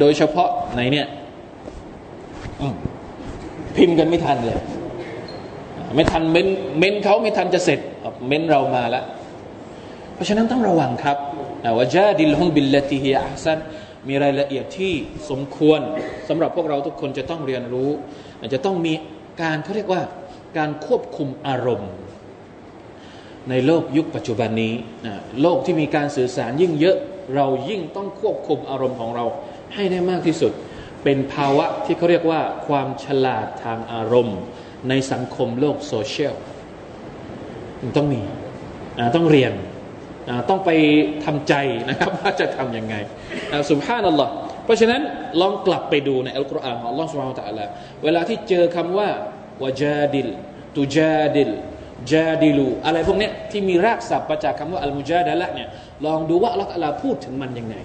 [0.00, 1.06] โดยเฉพาะในเนี่ย
[3.76, 4.58] พิมพ์กันไม่ทันเลย
[5.94, 6.46] ไม่ทันเม้น
[6.78, 7.80] เม้นเขาไม่ทันจะเสร็จ
[8.28, 9.04] เม้นเรามาแล้ว
[10.14, 11.16] เพราะฉะนั้นต้องระวังครับ
[11.78, 13.58] ว่าจาดิลฮุมบิลลติฮิอัซัน
[14.08, 14.92] มีรายละเอียดที่
[15.30, 15.80] สมควร
[16.28, 17.90] สำหรับพวกเราทุกคนจะต้องเรียนรู้
[18.40, 18.94] อาจจะต้องมี
[19.42, 20.02] การเขาเรียกว่า
[20.58, 21.90] การควบคุมอารมณ์
[23.50, 24.74] ในโลกยุคปัจจุบันนี้
[25.42, 26.96] โลกที่มีการสื่อสารยิ่งเยอะ
[27.34, 29.24] เรายิ่งต้องควบคุมอารมณ์ของเรา
[29.74, 30.52] ให้ได้มากที่สุด
[31.04, 34.38] เป็นภาวะที่เขาเรียกว่าความฉลาดทางอารมณ์
[34.88, 36.34] ในสังคมโลกโซเชียล
[37.96, 38.22] ต้องมี
[39.16, 39.52] ต้องเรียน
[40.48, 40.70] ต้องไป
[41.24, 41.54] ทำใจ
[41.88, 42.94] นะครับว่าจะทํำยังไง
[43.70, 44.28] สุภาพนั่นหรอ
[44.64, 45.00] เพราะฉะนั้น
[45.40, 47.64] ลองกลับไปดูในอัลกุรอานของอัลลอฮฺสุบฮานะตะลา
[48.04, 49.08] เวลาที่เจอคำว่า
[49.62, 50.28] วาจาดิล
[50.76, 51.50] ตูจาดิล
[52.12, 55.68] จาดิลูอะไรพวกนี้ที่มีรากศัพท์มาจากคำว่าอัลมุจาดะละเนี่ย
[56.06, 57.76] ลองดูว่าอัลลอฮฺพูดถึงมันยังไง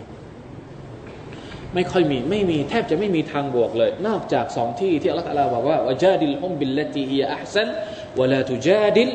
[1.74, 7.68] ไม่ค่อยมีไม่มีแทบจะไม่มีทางบวกเลย นอกจากสองที่ที่อัลลอฮฺบอกว่าวาจาดิลฮุมบิลลตีฮีอัพซัน
[8.20, 9.10] วะลาตูจาดิล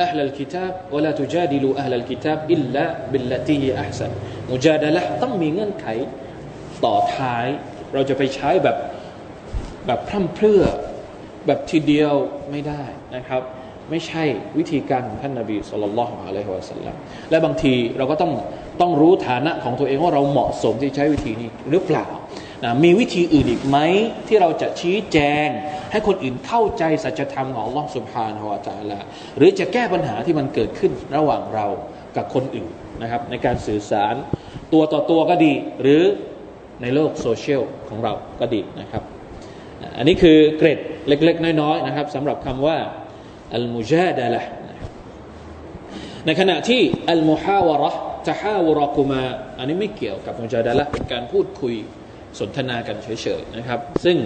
[0.00, 4.10] أهل الكتاب ولا تجادلوا أهل الكتاب إلا بالتي هي أحسن
[4.50, 5.86] มุจาดะละต้องมีเงื่อนไข
[6.84, 7.46] ต่อท้าย
[7.94, 8.76] เราจะไปใช้แบบ
[9.86, 10.62] แบบพร่ำเพรื่อ
[11.46, 12.14] แบบทีเดียว
[12.50, 12.82] ไม่ได้
[13.16, 13.42] นะครับ
[13.90, 14.24] ไม่ใช่
[14.58, 16.96] วิธีการของท่านนาบีสุลต่านละฮ์อะลัยฮิวะสัลลัม
[17.30, 18.32] และบางทีเราก็ต้อง
[18.80, 22.06] ต้องรู้ฐานะของตัวเองว่าเราเหมาะสมที่ใช้วิธีนี้หรือเปล่า
[22.63, 23.77] นะมีวิธีอื่นอีกไหม
[24.27, 25.47] ที่เราจะชี้แจง
[25.91, 28.99] ให้คนอื่นเข้าใจสัจธรรมของลอสุภานฮวาจาละ
[29.37, 31.67] หรือจะแก้ปัญหาที่มันเกิดขึ้นระหว่างเรา
[32.17, 34.15] กับคนอื่นนะครับ ในการสื่อสาร
[34.73, 36.03] ตัวต่อตัวก็ดี หรือ
[36.81, 39.03] ในโลกโซเชียลของเราก็ดีนะครับ
[39.97, 42.77] อันนี้คือเกรดเล็ก ๆ น้อยๆนะครับสำหรับคำว่า
[43.55, 44.41] อัลมุจาดะละ
[46.25, 47.91] ในขณะที่อัลมุฮาวะระ
[48.27, 49.23] จะฮาวรกุมา
[49.57, 51.75] อันนี้ไม่เกี่ยวกับมุจาดะละเป็นการพูดคุย
[52.39, 54.17] สนทนากันเฉยๆนะครับ ซึ่ง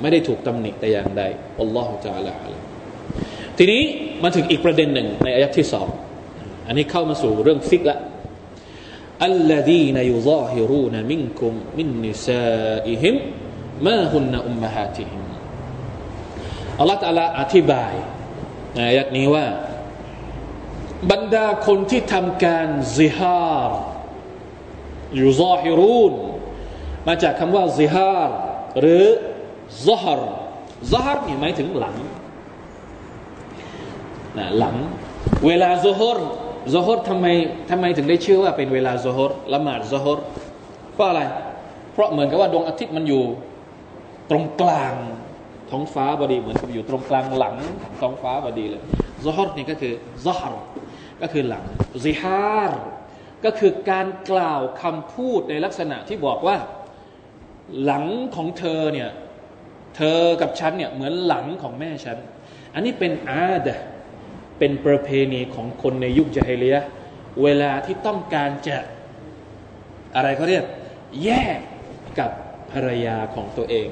[0.00, 1.22] ไม่ได้ถูกตำหนิแต่อย่างใด
[1.60, 2.54] อัลลอฮฺจะละอัล
[3.58, 3.82] ทีนี้
[4.22, 5.88] มาถึงอีกประเด็นหนึ่งในอายะที่สอง
[6.66, 7.96] อันนี้เข้ามาสู่เรื่องฟิกละ
[9.24, 13.16] الذين يظاهرون منكم من نسائهم
[13.86, 15.22] ما هن أمهاتهم
[16.78, 17.94] อัลลอฮฺตาลาอธิบาย
[18.74, 19.46] ในอายัดนี้ว่า
[21.10, 26.14] บรรดาคนที่ทำการظهار يظاهرون
[27.08, 28.36] มาจากคำว่าظهار
[28.80, 29.04] หรือ
[29.86, 30.22] ظهر
[30.92, 31.96] ظهر นี่หมายถึงหลัง
[34.38, 34.76] นะหลัง
[35.46, 37.26] เวลา ظهر ظهر ทำไม
[37.70, 40.24] ทำไมถึงได้ชื่อว่าเป็นเวลา ظهر ละหมาด ظهر
[40.94, 41.22] เพราะอะไร
[41.92, 43.22] เพราะเหมือนกับว่าดวงอาทิตย์มันอยู่
[44.30, 44.94] ตรงกลาง
[45.70, 47.56] ท้องฟ้าบดีเหมือนกับอยู่ตรงกลางหลัง
[48.00, 48.82] ท้องฟ้าบดีเลย
[49.24, 49.92] ظهر นี่ก็คือ
[50.24, 50.64] ظهر
[51.22, 51.64] ก็คือหลัง
[52.04, 52.80] ظهار
[53.44, 56.56] ก็คือการกล่าวคำพูดในลักษณะที่บอกว่า
[57.84, 58.04] หลัง
[58.36, 59.10] ของเธอเนี่ย
[59.96, 62.16] เธอกับฉันเนี่ยเหมือนหลังของแม่ฉัน
[62.74, 63.78] อันนี้เป็นอาดะ
[64.58, 66.76] เป็นประเพณีของคนในยุคจาฮิเลีย
[67.42, 68.78] เวลาที่ต้องการจะ
[70.16, 70.64] อะไรเขาเรียก
[71.24, 71.58] แยก
[72.18, 72.30] กับ
[72.72, 73.88] ภรรยาของตัวเอง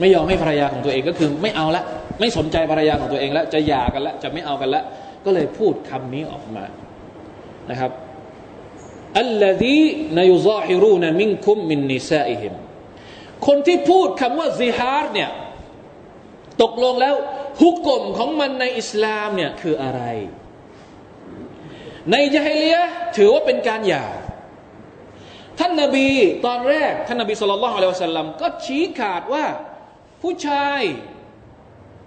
[0.00, 1.82] ไม่ยอมให้ภรรยาของตัวเองก็คือไม่เอาละ
[2.20, 4.84] ไม่สนใจภรรยาของตัวเองแล้วจะหย่ากันแล้วจะไม่เอากันแล้ว
[5.24, 6.64] ก็เลยพูดคำนี้ออกมา
[7.70, 7.90] นะครับ
[9.18, 9.82] อัลลฮี
[10.18, 12.54] الذين يظاهرون منكم من نسائهم
[13.46, 15.30] คนที่พูดคำว่าظهارเนี่ย
[16.62, 17.14] ตกลงแล้ว
[17.62, 20.02] حكمของมันในอิสลามเนี่ยคืออะไร
[22.10, 22.76] ในجاهلية
[23.16, 24.06] ถือว่าเป็นการหย่า
[25.58, 26.08] ท่านนาบี
[26.46, 29.44] ตอนแรก ท่านนาบีصلى الله عليه وسلمก็ชี้ขาดว่า
[30.22, 30.82] ผู้ชาย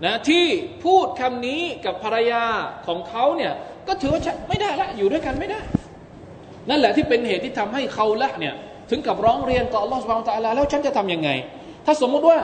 [0.05, 0.45] นะที่
[0.83, 2.43] พูดคำนี้กับภรรยา
[2.87, 3.53] ของเขาเนี่ย
[3.87, 5.61] ก็ถือว่าไม่ได้ละอยู่ด้วยกันไม่ได้
[6.69, 8.54] นั่นแหละที่เป็นเหตุที่ทำให้เขาละเนี่ย
[8.89, 11.30] ถึงกับร้องเรียนต่ออัลลอฮฺสุบานตะลาแล้วฉันจะทํำยังไง
[11.86, 12.39] ถ้าสมมุติว่า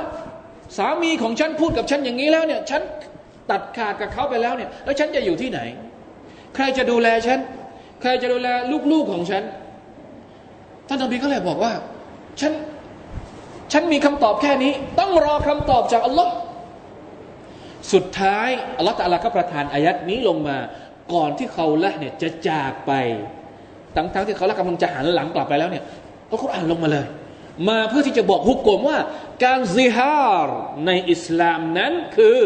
[0.78, 2.82] สามีของฉันพูดกับฉันอย่างนี้แล้วเนี่ยฉัน
[3.52, 5.60] ตัดขาดกับเขาไปแล้วเนี่ยแล้วฉันจะอยู่ที่ไหน
[6.56, 7.40] ใครจะดูแลฉัน
[8.02, 8.48] ใครจะดูแล
[8.92, 9.44] ลูกๆของฉัน
[10.88, 11.74] ท่านนบีก็เลยบอกว่า
[12.42, 12.54] ฉัน
[13.72, 16.34] ฉันมีคำตอบแค่นี้ ต้องรอคำตอบจากอัลลอฮ์
[17.94, 20.58] สุดท้ายอัลลอฮฺตะลาก็ประทานอายัดนี้ลงมา
[21.14, 22.92] ก่อนที่เขาละเนี่ยจะจากไป
[23.96, 25.84] ทั้งทั้งที่เขาละกำลังจะหันหลังกลับไปแล้วเนี่ย
[26.32, 27.06] อัลกุรอานลงมาเลย
[27.70, 29.00] มาเพื่อที่จะบอกฮุกกลมว่า
[29.44, 32.40] การซิฮาร์ในอิสลามนั้นคือ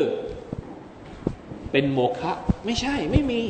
[1.72, 2.34] เป็นโมฆะ
[2.66, 3.42] ไม่ใช่ไม่มี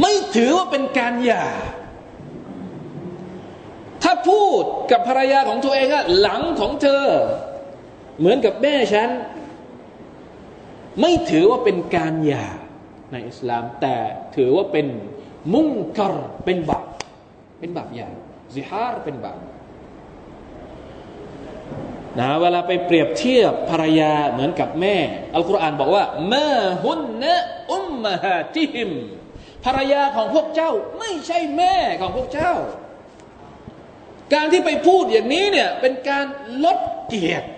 [0.00, 1.46] ไม่ถือว่าเป็นการหย่า
[4.02, 7.04] ถ้าพูดกับภรรยาของตัวเองอะหลังของเธอ
[8.18, 9.10] เหมือนกับแม่ฉัน
[11.00, 12.46] ไม่ถือว่าเป็นการหย่า
[13.12, 13.96] ในอิสลาม แต่
[14.36, 14.86] ถือว่าเป็น
[15.52, 16.86] มุงกรเป็นบาป
[17.58, 18.08] เป็นบาปใหญ่
[18.54, 19.38] ซิฮาร์เป็นบาป
[22.18, 24.96] นะเวลาไปเปรียบเทียบภรรยาเหมือนกับแม่
[25.34, 26.50] อัลกุรอานบอกว่ามา
[26.84, 27.34] ฮุนนะ
[27.72, 28.90] อุมมะฮาติฮิม
[29.64, 32.52] ภรรยาของพวกเจ้าไม่ใช่แม่ของพวกเจ้า
[34.34, 36.26] การที่ไปพูดอย่างนี้เนี่ยเป็นการ
[36.64, 37.48] ลดเกียรติ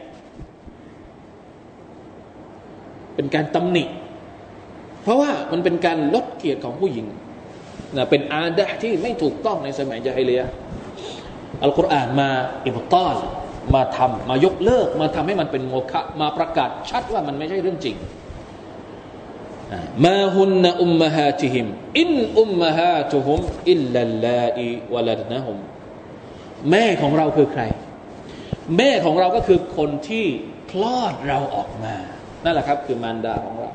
[3.14, 3.85] เป็นการตำหนิ
[5.03, 7.07] เพราะว่ามันเป็นการลดเกียรติของผู้หญิง
[7.96, 10.42] นะเป็นอาดะที่ไม่ถูกต้องในสมัยจาฮิเลีย
[11.62, 12.31] อัลกุรอานมา
[12.66, 13.16] อิบตอล
[13.74, 17.96] มาทำมายกเลิก มาทำให้มันเป็นโมฆะมาประกาศชัดว่ามันไม่ใช่เรื่องจริง
[20.07, 21.66] มาฮุนนอุมมะฮาติฮิม
[22.01, 25.57] อินอุมมะฮาตุฮุมอิลลัลลาอิวะลัดนะฮุม
[26.70, 27.62] แม่ของเราคือใคร
[28.77, 30.27] แม่ของเราก็คือคนที่
[30.70, 31.96] คลอดเราออกมา
[32.44, 33.70] นั่นแหละครับ คือมารดาของเรา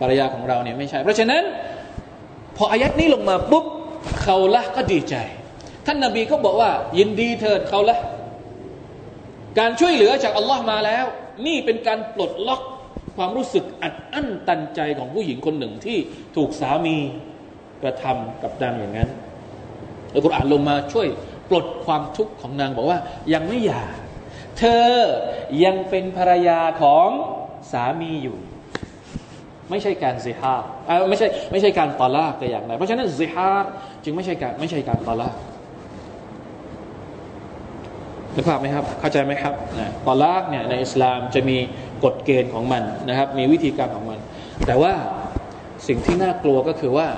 [0.00, 1.42] ภรรยาของเราเนี่ยไม่ใช่ เพราะฉะนั้น
[2.56, 3.64] พออายัดนี้ลงมาปุ๊บ
[4.22, 5.14] เขาละก็ดีใจ
[5.86, 7.98] ท่านนาบีเขาบอกว่า ยินดีเถิดเขาละ
[9.58, 11.04] การช่วยเหลือจากอัลลอฮ์มาแล้ว
[11.46, 12.62] นี่เป็นการปลดล็อก
[13.16, 15.98] ความรู้สึกอัดอั้นตันใจของผู้หญิงคนหนึ่งที่
[16.36, 16.96] ถูกสามี
[17.82, 19.10] กระทำกับนางอย่างนั้น
[20.12, 21.08] อัลกุรอานลงมาช่วย
[21.50, 22.98] ปลดความทุกข์ของนางบอกว่า
[23.32, 23.84] ยังไม่หย่า
[24.58, 24.90] เธอ
[25.64, 27.08] ยังเป็นภรรยาของ
[27.72, 28.38] สามีอยู่
[29.70, 30.66] ไม่ใช่การظهار
[31.08, 33.70] ไม่ใช่ไม่ใช่การطلاقแต่อย่างใดเพราะฉะนั้นظهار
[34.04, 35.34] จึงไม่ใช่การไม่ใช่การطلاق
[38.34, 41.56] นึกภาพไหมครับ เข้าใจไหมครับนะตอลากเนี่ยในอิสลามจะมี
[42.04, 44.18] กฎเกณฑ์ของมันนะครับ มีวิธีการของมัน
[44.66, 44.92] แต่ว่า
[45.88, 47.08] สิ่งที่น่ากลัวก็คือว่า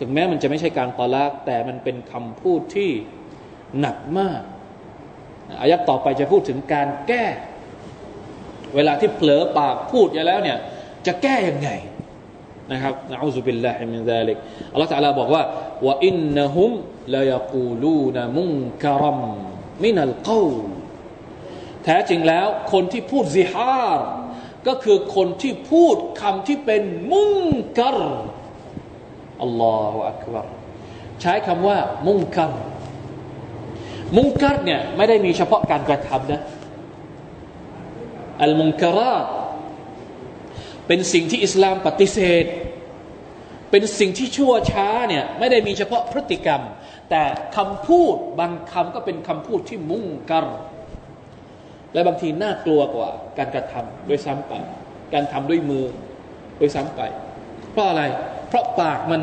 [0.00, 2.90] ถึงแม้มันจะไม่ใช่การตอลาก แต่มันเป็นคำพูดที่
[3.80, 4.40] หนักมาก
[5.60, 7.24] อายักต่อไปจะพูดถึงการแก้
[8.76, 10.58] เวลาที่เผลอปากพูดอย่างแล้วเนี่ย
[11.06, 11.70] จะแก้ยังไง
[12.72, 14.36] นะครับนะอูซุบิลลาฮิมินซาลิก
[14.72, 15.42] อัลลอฮฺตะลาบอกว่า
[15.86, 16.72] وإنهم
[17.14, 20.46] ليقولون منكرا من القول
[21.84, 24.08] แท้จริงแล้วคนที่พูดظهار
[24.66, 27.98] ก็คือคนที่พูดคำที่เป็นمنكر
[29.42, 30.46] الله أكبر
[31.20, 32.52] ใช้คำว่าمنكر
[34.16, 36.42] منكرเนี่ยไม่ได้มีเฉพาะการกระทำนะ
[38.42, 39.26] المنكرات
[40.86, 42.44] เป็นสิ่งที่อิสลามปฏิเสธ
[43.70, 46.62] เป็นสิ่งที่ชั่วช้าเนี่ยไม่ได้มีเฉพาะพฤติกรรม
[47.10, 47.22] แต่
[47.56, 50.46] คำพูดบางคำก็เป็นคำพูดที่มุ่งกร
[51.94, 54.52] และบางทีน่ากลัวกว่า การกระทำด้วยซ้ำไป
[55.14, 55.84] การทำด้วยมือ
[56.60, 57.00] ด้วยซ้ำไป
[57.70, 58.02] เพราะอะไร
[58.48, 59.20] เพราะปากมัน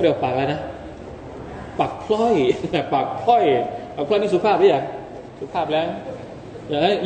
[0.00, 0.60] เรียกปากอะไรนะ
[1.78, 2.36] ปากพล่อย
[2.94, 3.44] ปากพล่อย
[3.94, 4.84] ปากพล่อยนี่สุภาพหรือยัง
[5.40, 5.86] สุภาพแล้ว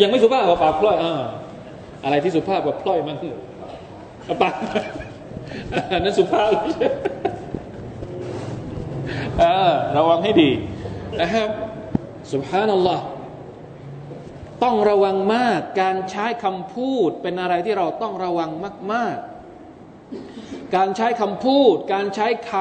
[0.03, 1.23] ยังไม่สุภาพกว่าปากพล่อยอ่า
[2.05, 3.17] อะไรที่สุภาพกว่าพล่อยมัน
[4.43, 4.55] ปาก
[6.05, 6.51] นั่นสุภาพ
[9.95, 10.51] เระวังให้ดี
[11.21, 11.49] นะครับ
[12.33, 13.05] สุบฮานัลลอฮ์
[14.65, 18.51] ต้องระวังมากการใช้คำพูดเป็นอะไรที่เราต้องระวัง
[18.93, 19.17] มาก
[19.97, 22.53] ๆ การใช้คำพูด การใช้ค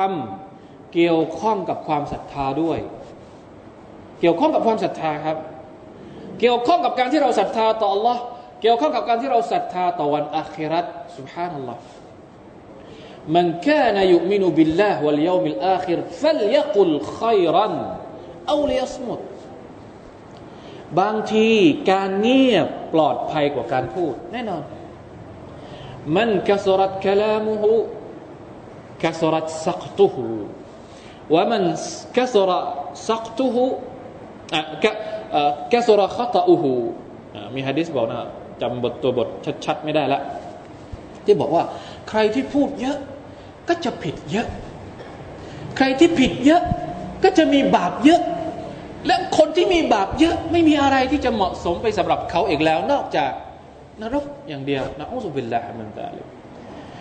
[0.44, 2.80] ำเกี่ยวข้องกับความศรัทธาด้วย
[4.20, 5.38] เกี่ยวข้องกับความศรัทธาครับ
[6.40, 8.18] เกี่ยวข้องกับการที่เราศรัทธาต่อ Allah
[8.62, 10.86] เกี่ยวข้องกับการที่เราศรัทธาต่อวันอาครัต
[11.18, 11.82] สุบฮานัลลอฮ์
[13.36, 17.76] มันกานยุมินุบิลลาห์วัลยามิลอาคิรฟัลยกุลขัยรัน
[18.48, 19.20] เอาลียสมุด
[21.00, 21.50] บางที
[21.92, 24.64] การเงียบปลอดภัยกว่าการพูด แน่นอน
[26.16, 27.74] มันกสรัตคลามุฮุ
[29.04, 30.26] กสรัตสักตุฮุ
[31.34, 31.64] ว่ามัน
[32.18, 32.52] กสร
[33.10, 33.66] สักตุฮุ
[35.74, 36.74] กสรขตอุฮุ
[37.56, 38.18] มีฮะดิษบอกนะ
[38.62, 39.28] จำบทตัวบท
[39.66, 40.22] ชัดๆ ไม่ได้ละ
[41.26, 41.64] ที่บอกว่า
[42.10, 42.98] ใครที่พูดเยอะ
[43.70, 44.48] ก็จะผิดเยอะ
[45.78, 46.62] ใครที่ผิดเยอะ
[47.24, 48.22] ก็จะมีบาปเยอะ
[49.08, 53.32] และคนที่มีบาปเยอะไม่มีอะไรที่จะเหมาะสมไปสำหรับเขาอีกแล้ว นอกจาก
[54.02, 56.18] นรกอย่างเดียวนะอัลลอฮฺบิลลาฮ์มันตาล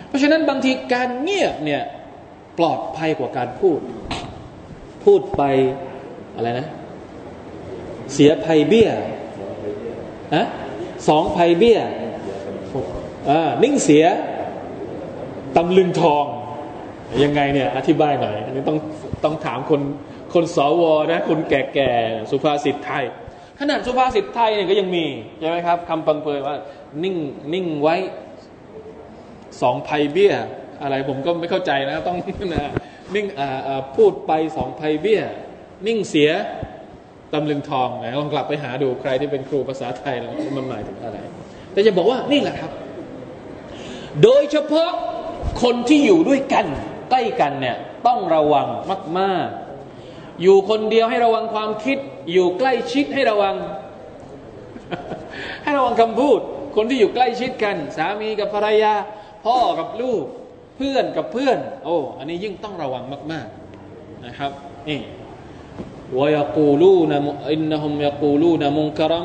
[0.07, 1.81] เพราะฉะนั้นบางทีการเงียบเนี่ย
[2.57, 3.79] ปลอดภัยกว่าการพูด
[5.05, 5.43] พูดไป
[6.35, 6.67] อะไรนะ
[8.13, 8.89] เสียภัยเบี้ย
[10.35, 10.45] นะ
[11.07, 11.79] สองภัยเบี้ย
[13.63, 14.05] นิ่งเสีย
[15.55, 16.25] ตำลึงทอง
[17.23, 18.77] ยังไงเนี่ย อธิบายหน่อย อันนี้ต้อง
[19.23, 19.81] ต้องถามคน
[20.33, 23.05] คนสวนะคนแก่ๆ สุภาษิตไทย
[23.59, 25.05] ขนาดสุภาษิตไทยเนี่ยก็ยังมี
[25.39, 26.55] ใช่ไหมครับคำปังเปยว่า
[27.03, 27.15] นิ่ง
[27.53, 27.95] นิ่งไว้
[29.61, 30.33] สองภัยเบี้ย
[30.81, 32.17] อะไรผมก็ไม่เข้าใจนะ ต้อง
[32.53, 32.71] นะ
[33.15, 33.25] นิ่ง
[33.95, 35.21] พูดไปสองไพเบี้ย
[35.87, 36.31] นิ่งเสีย
[37.33, 41.17] ตำลึงทองนะลองกลับไปหาดูใครที่เป็นครูภาษาไทยแล้วมันหมายถึงอะไร
[41.71, 42.71] แต่จะบอกว่านี่แหละครับ
[44.23, 44.89] โดยเฉพาะ
[45.63, 46.65] คนที่อยู่ด้วยกัน
[47.09, 48.67] ใกล้กันเนี่ยต้องระวัง
[49.19, 49.47] มาก
[49.93, 51.97] ๆ อยู่คนเดียวให้ระวังความคิด
[52.31, 53.55] อยู่ใกล้ชิดให้ระวัง
[55.63, 56.39] ให้ระวังคำพูด
[56.75, 58.93] คนที่อยู่ใกล้ชิดกัน สามีกับภรรยา
[59.45, 60.23] พ่อกับลูก
[60.77, 63.47] เพื่อนกับเพื่อน โอ้อันนี้ยิ่งต้องระวังมาก
[63.85, 64.51] ๆนะครับ
[64.89, 64.99] นี่
[66.14, 67.12] ويقولون
[67.54, 69.20] إنهم يقولون منكرا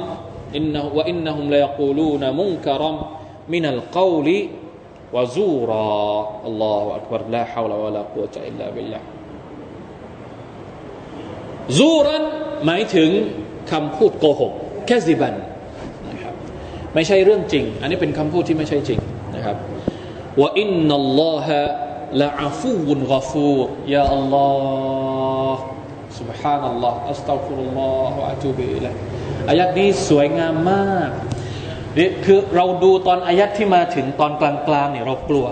[0.55, 2.91] إنه وإنهم ليقولون منكرا
[3.49, 4.27] من القول
[5.13, 5.91] وزورا
[6.47, 9.01] الله أكبر لا حول ولا قوة إلا بالله
[11.77, 12.23] ซูรัน
[12.65, 13.09] หมายถึง
[13.71, 14.51] คำพูดโกหก
[14.87, 15.33] แค่ซิบัน
[16.11, 16.33] นะครับ
[16.93, 18.99] ไม่ใช่เรื่องจริง อันนี้เป็นคำพูดที่ไม่ใช่จริง
[19.35, 19.57] นะครับ
[20.39, 21.59] ว่าอินนัลลอฮะ
[22.21, 23.49] ละอาฟูวุนกาฟู
[23.95, 25.11] ยาอัลลอฮ์ ฮ
[26.22, 28.94] สุบฮานัลลอฮ์อัสตัฟุลลอฮ์อัตูบิอิลัย
[29.50, 31.10] อายัดนี้สวยงามมาก
[31.98, 35.46] นี่คือเราดูตอนอายัดที่มาถึงตอนกลางๆเนี่ยเรากลัว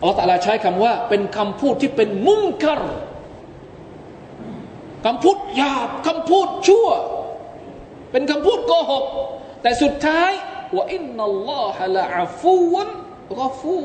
[0.00, 2.82] อัลลอฮฺตะลาใช้คำว่า เป็นคำพูดที่เป็นมุ่งกัร
[5.04, 6.88] คำพูดหยาบคำพูดชั่ว
[8.12, 9.04] เป็นคำพูดโกหก
[9.62, 10.30] แต่สุดท้าย
[10.76, 12.90] ว่าอินนัลลอฮะละอาฟูวัน
[13.40, 13.80] กฟู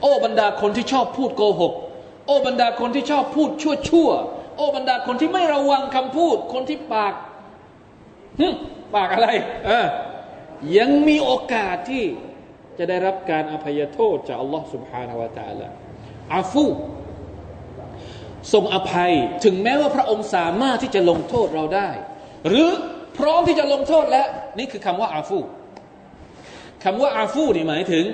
[0.00, 1.72] โอ้บรรดาคนที่ชอบพูดโกหก
[2.26, 4.10] โอ้บรรดาคนที่ชอบพูดชั่วชั่ว
[4.57, 7.13] โอ้บรรดาคนที่ไม่ระวังคำพูด คนที่ปาก
[8.95, 9.27] ปากอะไร
[9.65, 9.85] เออ
[10.77, 12.05] ยังมีโอกาสที่
[12.77, 15.67] จะได้รับการอภัยโทษจากอัลลอฮ์ سبحانه และ تعالى
[16.33, 16.65] อาฟู
[18.53, 19.11] ทรงอภัย
[19.45, 21.89] ถึงแม้ว่าพระองค์สามารถที่จะลงโทษเราได้
[22.47, 22.69] หรือ
[23.17, 24.27] พร้อมที่จะลงโทษแล้ว
[24.57, 25.39] นี่คือคำว่าอาฟู
[26.83, 28.05] คำว่าอาฟูนี่หมายถึง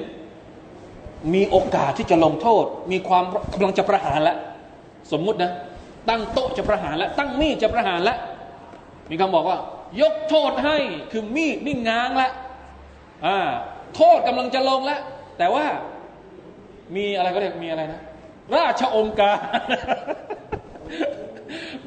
[1.34, 3.23] มีโอกาสที่จะลงโทษ มีความ
[3.53, 4.38] กำลังจะประหารแล้ว
[5.11, 5.51] สมมุตินะ
[6.09, 8.18] ตั้งโต๊ะจะประหารแล้วตั้งมีดจะประหารแล้ว
[9.11, 9.59] มีคำบอกว่า
[10.02, 10.78] ยกโทษให้
[11.12, 12.32] คือมีดนี่ง้างแล้ว
[13.26, 13.38] อ่า
[13.96, 15.00] โทษกำลังจะลงแล้ว
[15.38, 15.66] แต่ว่า
[16.96, 18.00] มีอะไรก็เรียกมีอะไรนะ
[18.57, 19.38] ราชองค์การ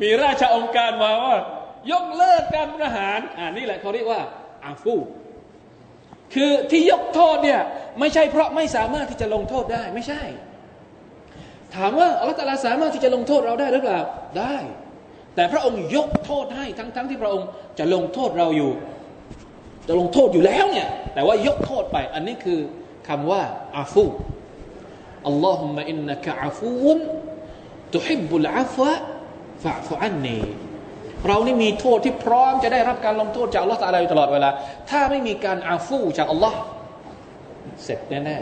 [0.02, 1.36] มีราชองค์การมาว่า
[1.92, 4.22] ยกเลิกการประหารอ่านี่แหละเขาเรียกว่า
[4.66, 4.96] อาฟู
[6.34, 7.62] คือที่ยกโทษเนี่ย
[8.00, 10.22] ไม่ใช่เพราะไม่สามารถที่จะลงโทษได้ไม่ใช่
[11.76, 14.00] ถามว่าอัลลอฮฺตาลาสามารถที่จะลงโทษเราได้หรือเปล่า
[14.40, 14.56] ได้
[15.36, 17.48] แต่พระองค์ยกโทษให้ทั้งๆทที่พระองค์
[17.80, 18.72] จะลงโทษเราอยู่
[19.88, 22.60] จะลงโทษอยู่แล้วเนี่ยแต่ว่ายกโทษไป อันนี้คือ
[23.08, 23.42] คำว่า
[23.78, 24.06] อาฟู
[25.28, 26.98] อัลลอฮุมะอินนักอาฟูน
[27.96, 28.92] ตุฮิบุลอาฟะ
[29.64, 30.40] ฟะฟุอันนี
[31.28, 34.50] เรานี่มีโทษที่พร้อมจะได้รับการลงโทษจากอัลลอฮฺตาลาอยู่ตลอดเวลา
[34.90, 36.60] ถ้าไม่มีการอาฟูจากอัลลอฮ์
[37.84, 38.38] เสร็จแน่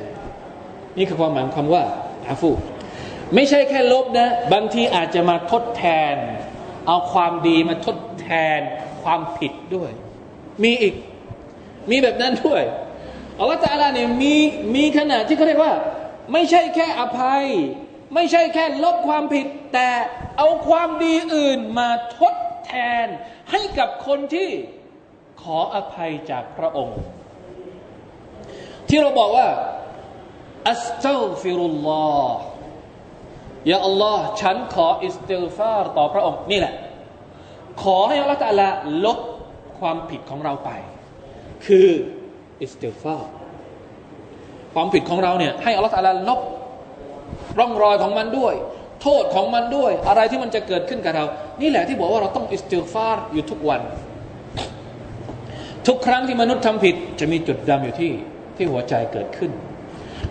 [0.48, 1.84] ๆนี่คือความหมายคำว่า
[2.30, 2.50] อาฟู
[3.34, 6.16] ไม่ใช่แค่ลบนะ บางทีอาจจะมาทดแทน
[6.88, 8.60] เอาความดีมาทดแทน
[9.04, 9.92] ความผิดด้วย
[10.64, 10.96] มีอีก
[11.90, 12.64] มีแบบนั้นด้วย
[13.40, 14.36] อัลลอฮฺตาลาเนี่ยมี
[14.76, 15.74] มีขนาดที่เขาเรียกว่า
[16.34, 17.46] ไม่ใช่แค่อภัย
[18.14, 19.90] ไม่ใช่แค่ลบความผิด แต่
[20.38, 22.74] เอาความดีอื่นมาทดแท
[23.04, 23.06] น
[23.52, 24.50] ให้กับคนที่
[25.42, 27.00] ขออภัยจากพระองค์
[28.90, 29.48] ที่เราบอกว่า
[30.70, 32.38] อัสตัฟิรุลลอฮ์
[33.72, 36.74] يا اللهฉันขอاستغفارต่อพระองค์นี่แหละ
[37.84, 38.68] ขอให้อัลลอฮฺตะละ
[39.06, 39.20] ลบ
[39.80, 40.70] ความผิดของเราไป
[41.66, 41.88] คือ
[42.62, 43.26] استغفار
[44.74, 46.40] ความผิดของเราเนี่ยให้อัลลอฮฺตาลาลบ
[47.60, 48.54] ร่องรอยของมันด้วย
[49.02, 51.26] โทษของมันด้วย อะไรที่มันจะเกิดขึ้นกับเรา
[51.62, 53.82] นี่แหละที่บอกว่าเราต้องاستغفارอยู่ทุกวัน
[55.88, 58.12] ทุกครั้งที่มนุษย์ทำผิด จะมีจุดดำอยู่ที่
[58.58, 59.52] ที่หัวใจเกิดขึ้น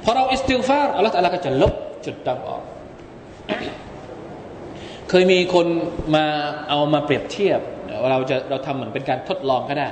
[0.05, 1.73] พอเราاستغفارอัลลอฮฺตาลาก็จะลบ
[2.07, 2.63] จุดดำออก
[5.09, 5.67] เคยมีคน
[6.15, 6.25] มา
[6.69, 7.61] เอามาเปรียบเทียบ
[8.11, 9.89] เราจะเราทำเหมือนเป็นการทดลองก็ได้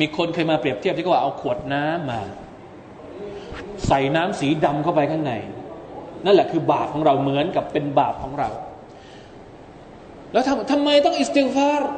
[0.00, 2.20] มีคนเคยมาเปรียบเทียบที่ว่าเอาขวดน้ำมา
[3.88, 5.32] ใส่น้ำสีดำเข้าไปข้างใน
[6.24, 8.48] นั่นแหละคือบาปของเราเหมือนกับเป็นบาปของเรา
[10.32, 11.92] แล้วทำทำไมต้องاستغفار์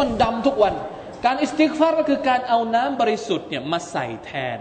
[0.00, 0.74] มันดำทุกวัน
[1.24, 4.58] การاستغفارก็คือการเอาน้ำบริสุทธิ์เนี่ยมาใส่แทน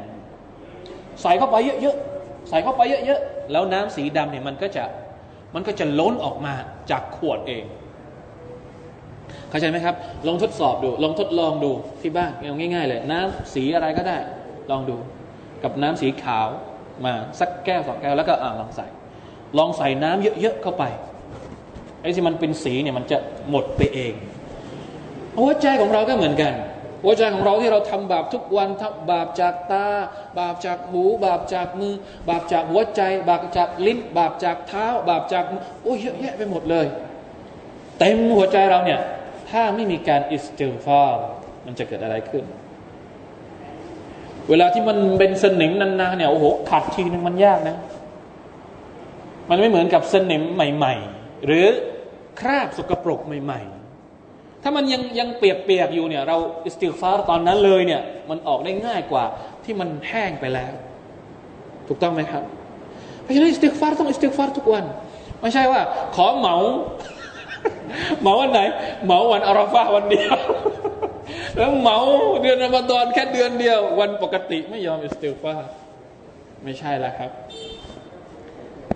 [1.22, 4.84] ใส่เข้าไปเยอะๆใส่เข้าไปเยอะๆแล้วน้ำสีดำเนี่ยมันก็จะ
[5.56, 6.54] มันก็จะล้นออกมา
[6.92, 7.64] จากขวดเอง
[9.50, 9.96] เข้าใจไหมครับ
[10.28, 11.72] ลองทดสอบดู ลองทดลองดู
[12.02, 14.18] ที่บ้านง่าย ๆ เลย น้ำสีอะไรก็ได้
[14.72, 14.98] ลองดู
[15.64, 16.48] กับน้ำสีขาว
[17.06, 18.86] มาสักแก้วสองแก้วแล้วก็อ่าลองใส่
[19.58, 20.84] ลองใส่น้ำเยอะๆเข้าไป
[22.02, 23.18] ไอ้ที่มันเป็นสีเนี่ยมันจะ
[23.50, 24.14] หมดไปเอง
[25.38, 26.54] หัวใจของเราก็เหมือนกัน
[27.04, 29.88] หัวใจของเราที่เราทำบาปทุกวันทำบาปจากตา
[30.40, 31.94] บาปจากหู บาปจากมือ
[32.30, 35.44] บาปจากหัวใจ บาปจากลิ้น บาปจากเท้า บาปจาก
[35.84, 36.86] โอ้ยเยอะแยะไปหมดเลย
[38.00, 39.00] เต็มหัวใจเราเนี่ย
[39.50, 41.26] ถ้าไม่มีการอิสติฟาร์
[41.66, 42.44] มันจะเกิดอะไรขึ้น
[44.50, 47.78] เวลาที่มันเป็นสนิมนานๆเนี่ยโอ้โหขัดทีนึงมันยากนะ
[49.50, 51.68] มันไม่เหมือนกับสนิมใหม่ ๆ หรือ
[52.40, 53.77] คราบสกปรกใหม่ ๆ
[54.68, 59.26] ถ้ามันยังยังเปียกๆอยู่เนี่ย เราاستغفارตอนนั้นเลยเนี่ย มันออกได้ง่ายกว่า
[59.64, 60.74] ที่มันแห้งไปแล้ว
[61.88, 62.44] ถูกต้องไหมครับ
[63.22, 64.86] เพราะฉะนั้นاستغفار ต้อง استغفارทุกวัน
[65.42, 65.82] ไม่ใช่ว่า
[66.16, 66.56] ขอเหมา
[68.22, 68.62] เหมาวันไหน
[69.06, 70.36] เหมาวันอาราฟาวันเดียว
[71.58, 71.98] แล้วเหมา
[72.42, 75.70] เดือนรอมฎอนแค่เดือนเดียว วันปกติไม่ยอมاستغفار
[76.64, 77.32] ไม่ใช่แล้วครับ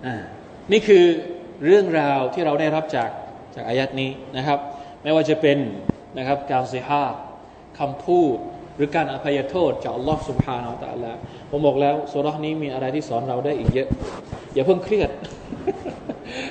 [0.06, 0.14] อ่า
[0.72, 1.04] นี่คือ
[1.66, 3.10] เรื่องราวที่เราได้รับจาก
[3.54, 4.58] จากอายัดนี้นะครับ
[5.02, 5.58] ไม่ว่าจะเป็น
[6.18, 7.04] นะครับการเสียหา
[7.78, 8.36] คำพูด
[8.76, 11.12] หรือการอภัยโทษจากอัลลอฮ์สุบฮานาอัลตะลา
[11.50, 13.88] ผมบอกแล้วสุรานี้มีอะไรที่สอนเราได้อีกเยอะ
[14.54, 15.10] อย่าเพิ่งเครียด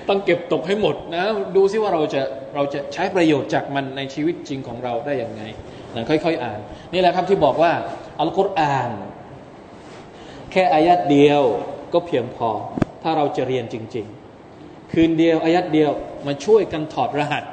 [0.08, 1.24] ต้องเก็บตกให้หมดนะ
[1.56, 2.22] ดูซิว่าเราจะ
[2.56, 5.42] เราจะใช้ประโยชน์จากมันในชีวิตจริงของเราได้อย่างไง
[5.96, 6.60] นะค่อยๆอ่าน
[6.94, 7.74] นี่แหละครับที่บอกว่า
[8.22, 8.92] อัลกุรอาน
[10.52, 11.42] แค่อายัดเดียว
[11.94, 12.50] ก็เพียงพอ
[13.04, 14.06] ถ้าเราจะเรียนจริง
[14.50, 15.92] ๆ คืนเดียวอายัดเดียว
[16.28, 17.44] มาช่วยกันถอดรหัส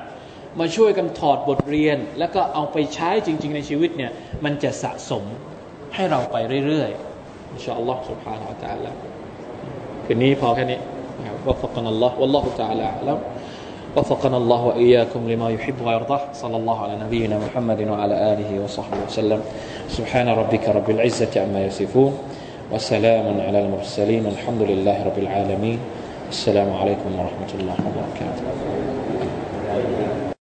[0.59, 4.11] มาช่วยกันถอดบทเรียน แล้วก็เอาไปใช้จริง ๆ ในชีวิตเนี่ย
[4.43, 5.23] มันจะสะสม
[5.95, 6.35] ให้เราไป
[6.67, 8.91] เรื่อยๆอินชาอัลลอฮ์ سبحانه และ تعالى
[10.05, 10.79] คืนนี้พอแค่นี้
[11.47, 13.19] وفقنا الله والله تعالى أعلم
[13.95, 19.41] وفقنا الله وإياكم لما يحب ويرضى صلى الله على نبينا محمد وعلى آله وصحبه وسلم
[19.97, 22.17] سبحان ربك رب العزة عما يصفون
[22.71, 25.79] وسلام على المرسلين الحمد لله رب العالمين
[26.29, 28.43] السلام عليكم ورحمة الله وبركاته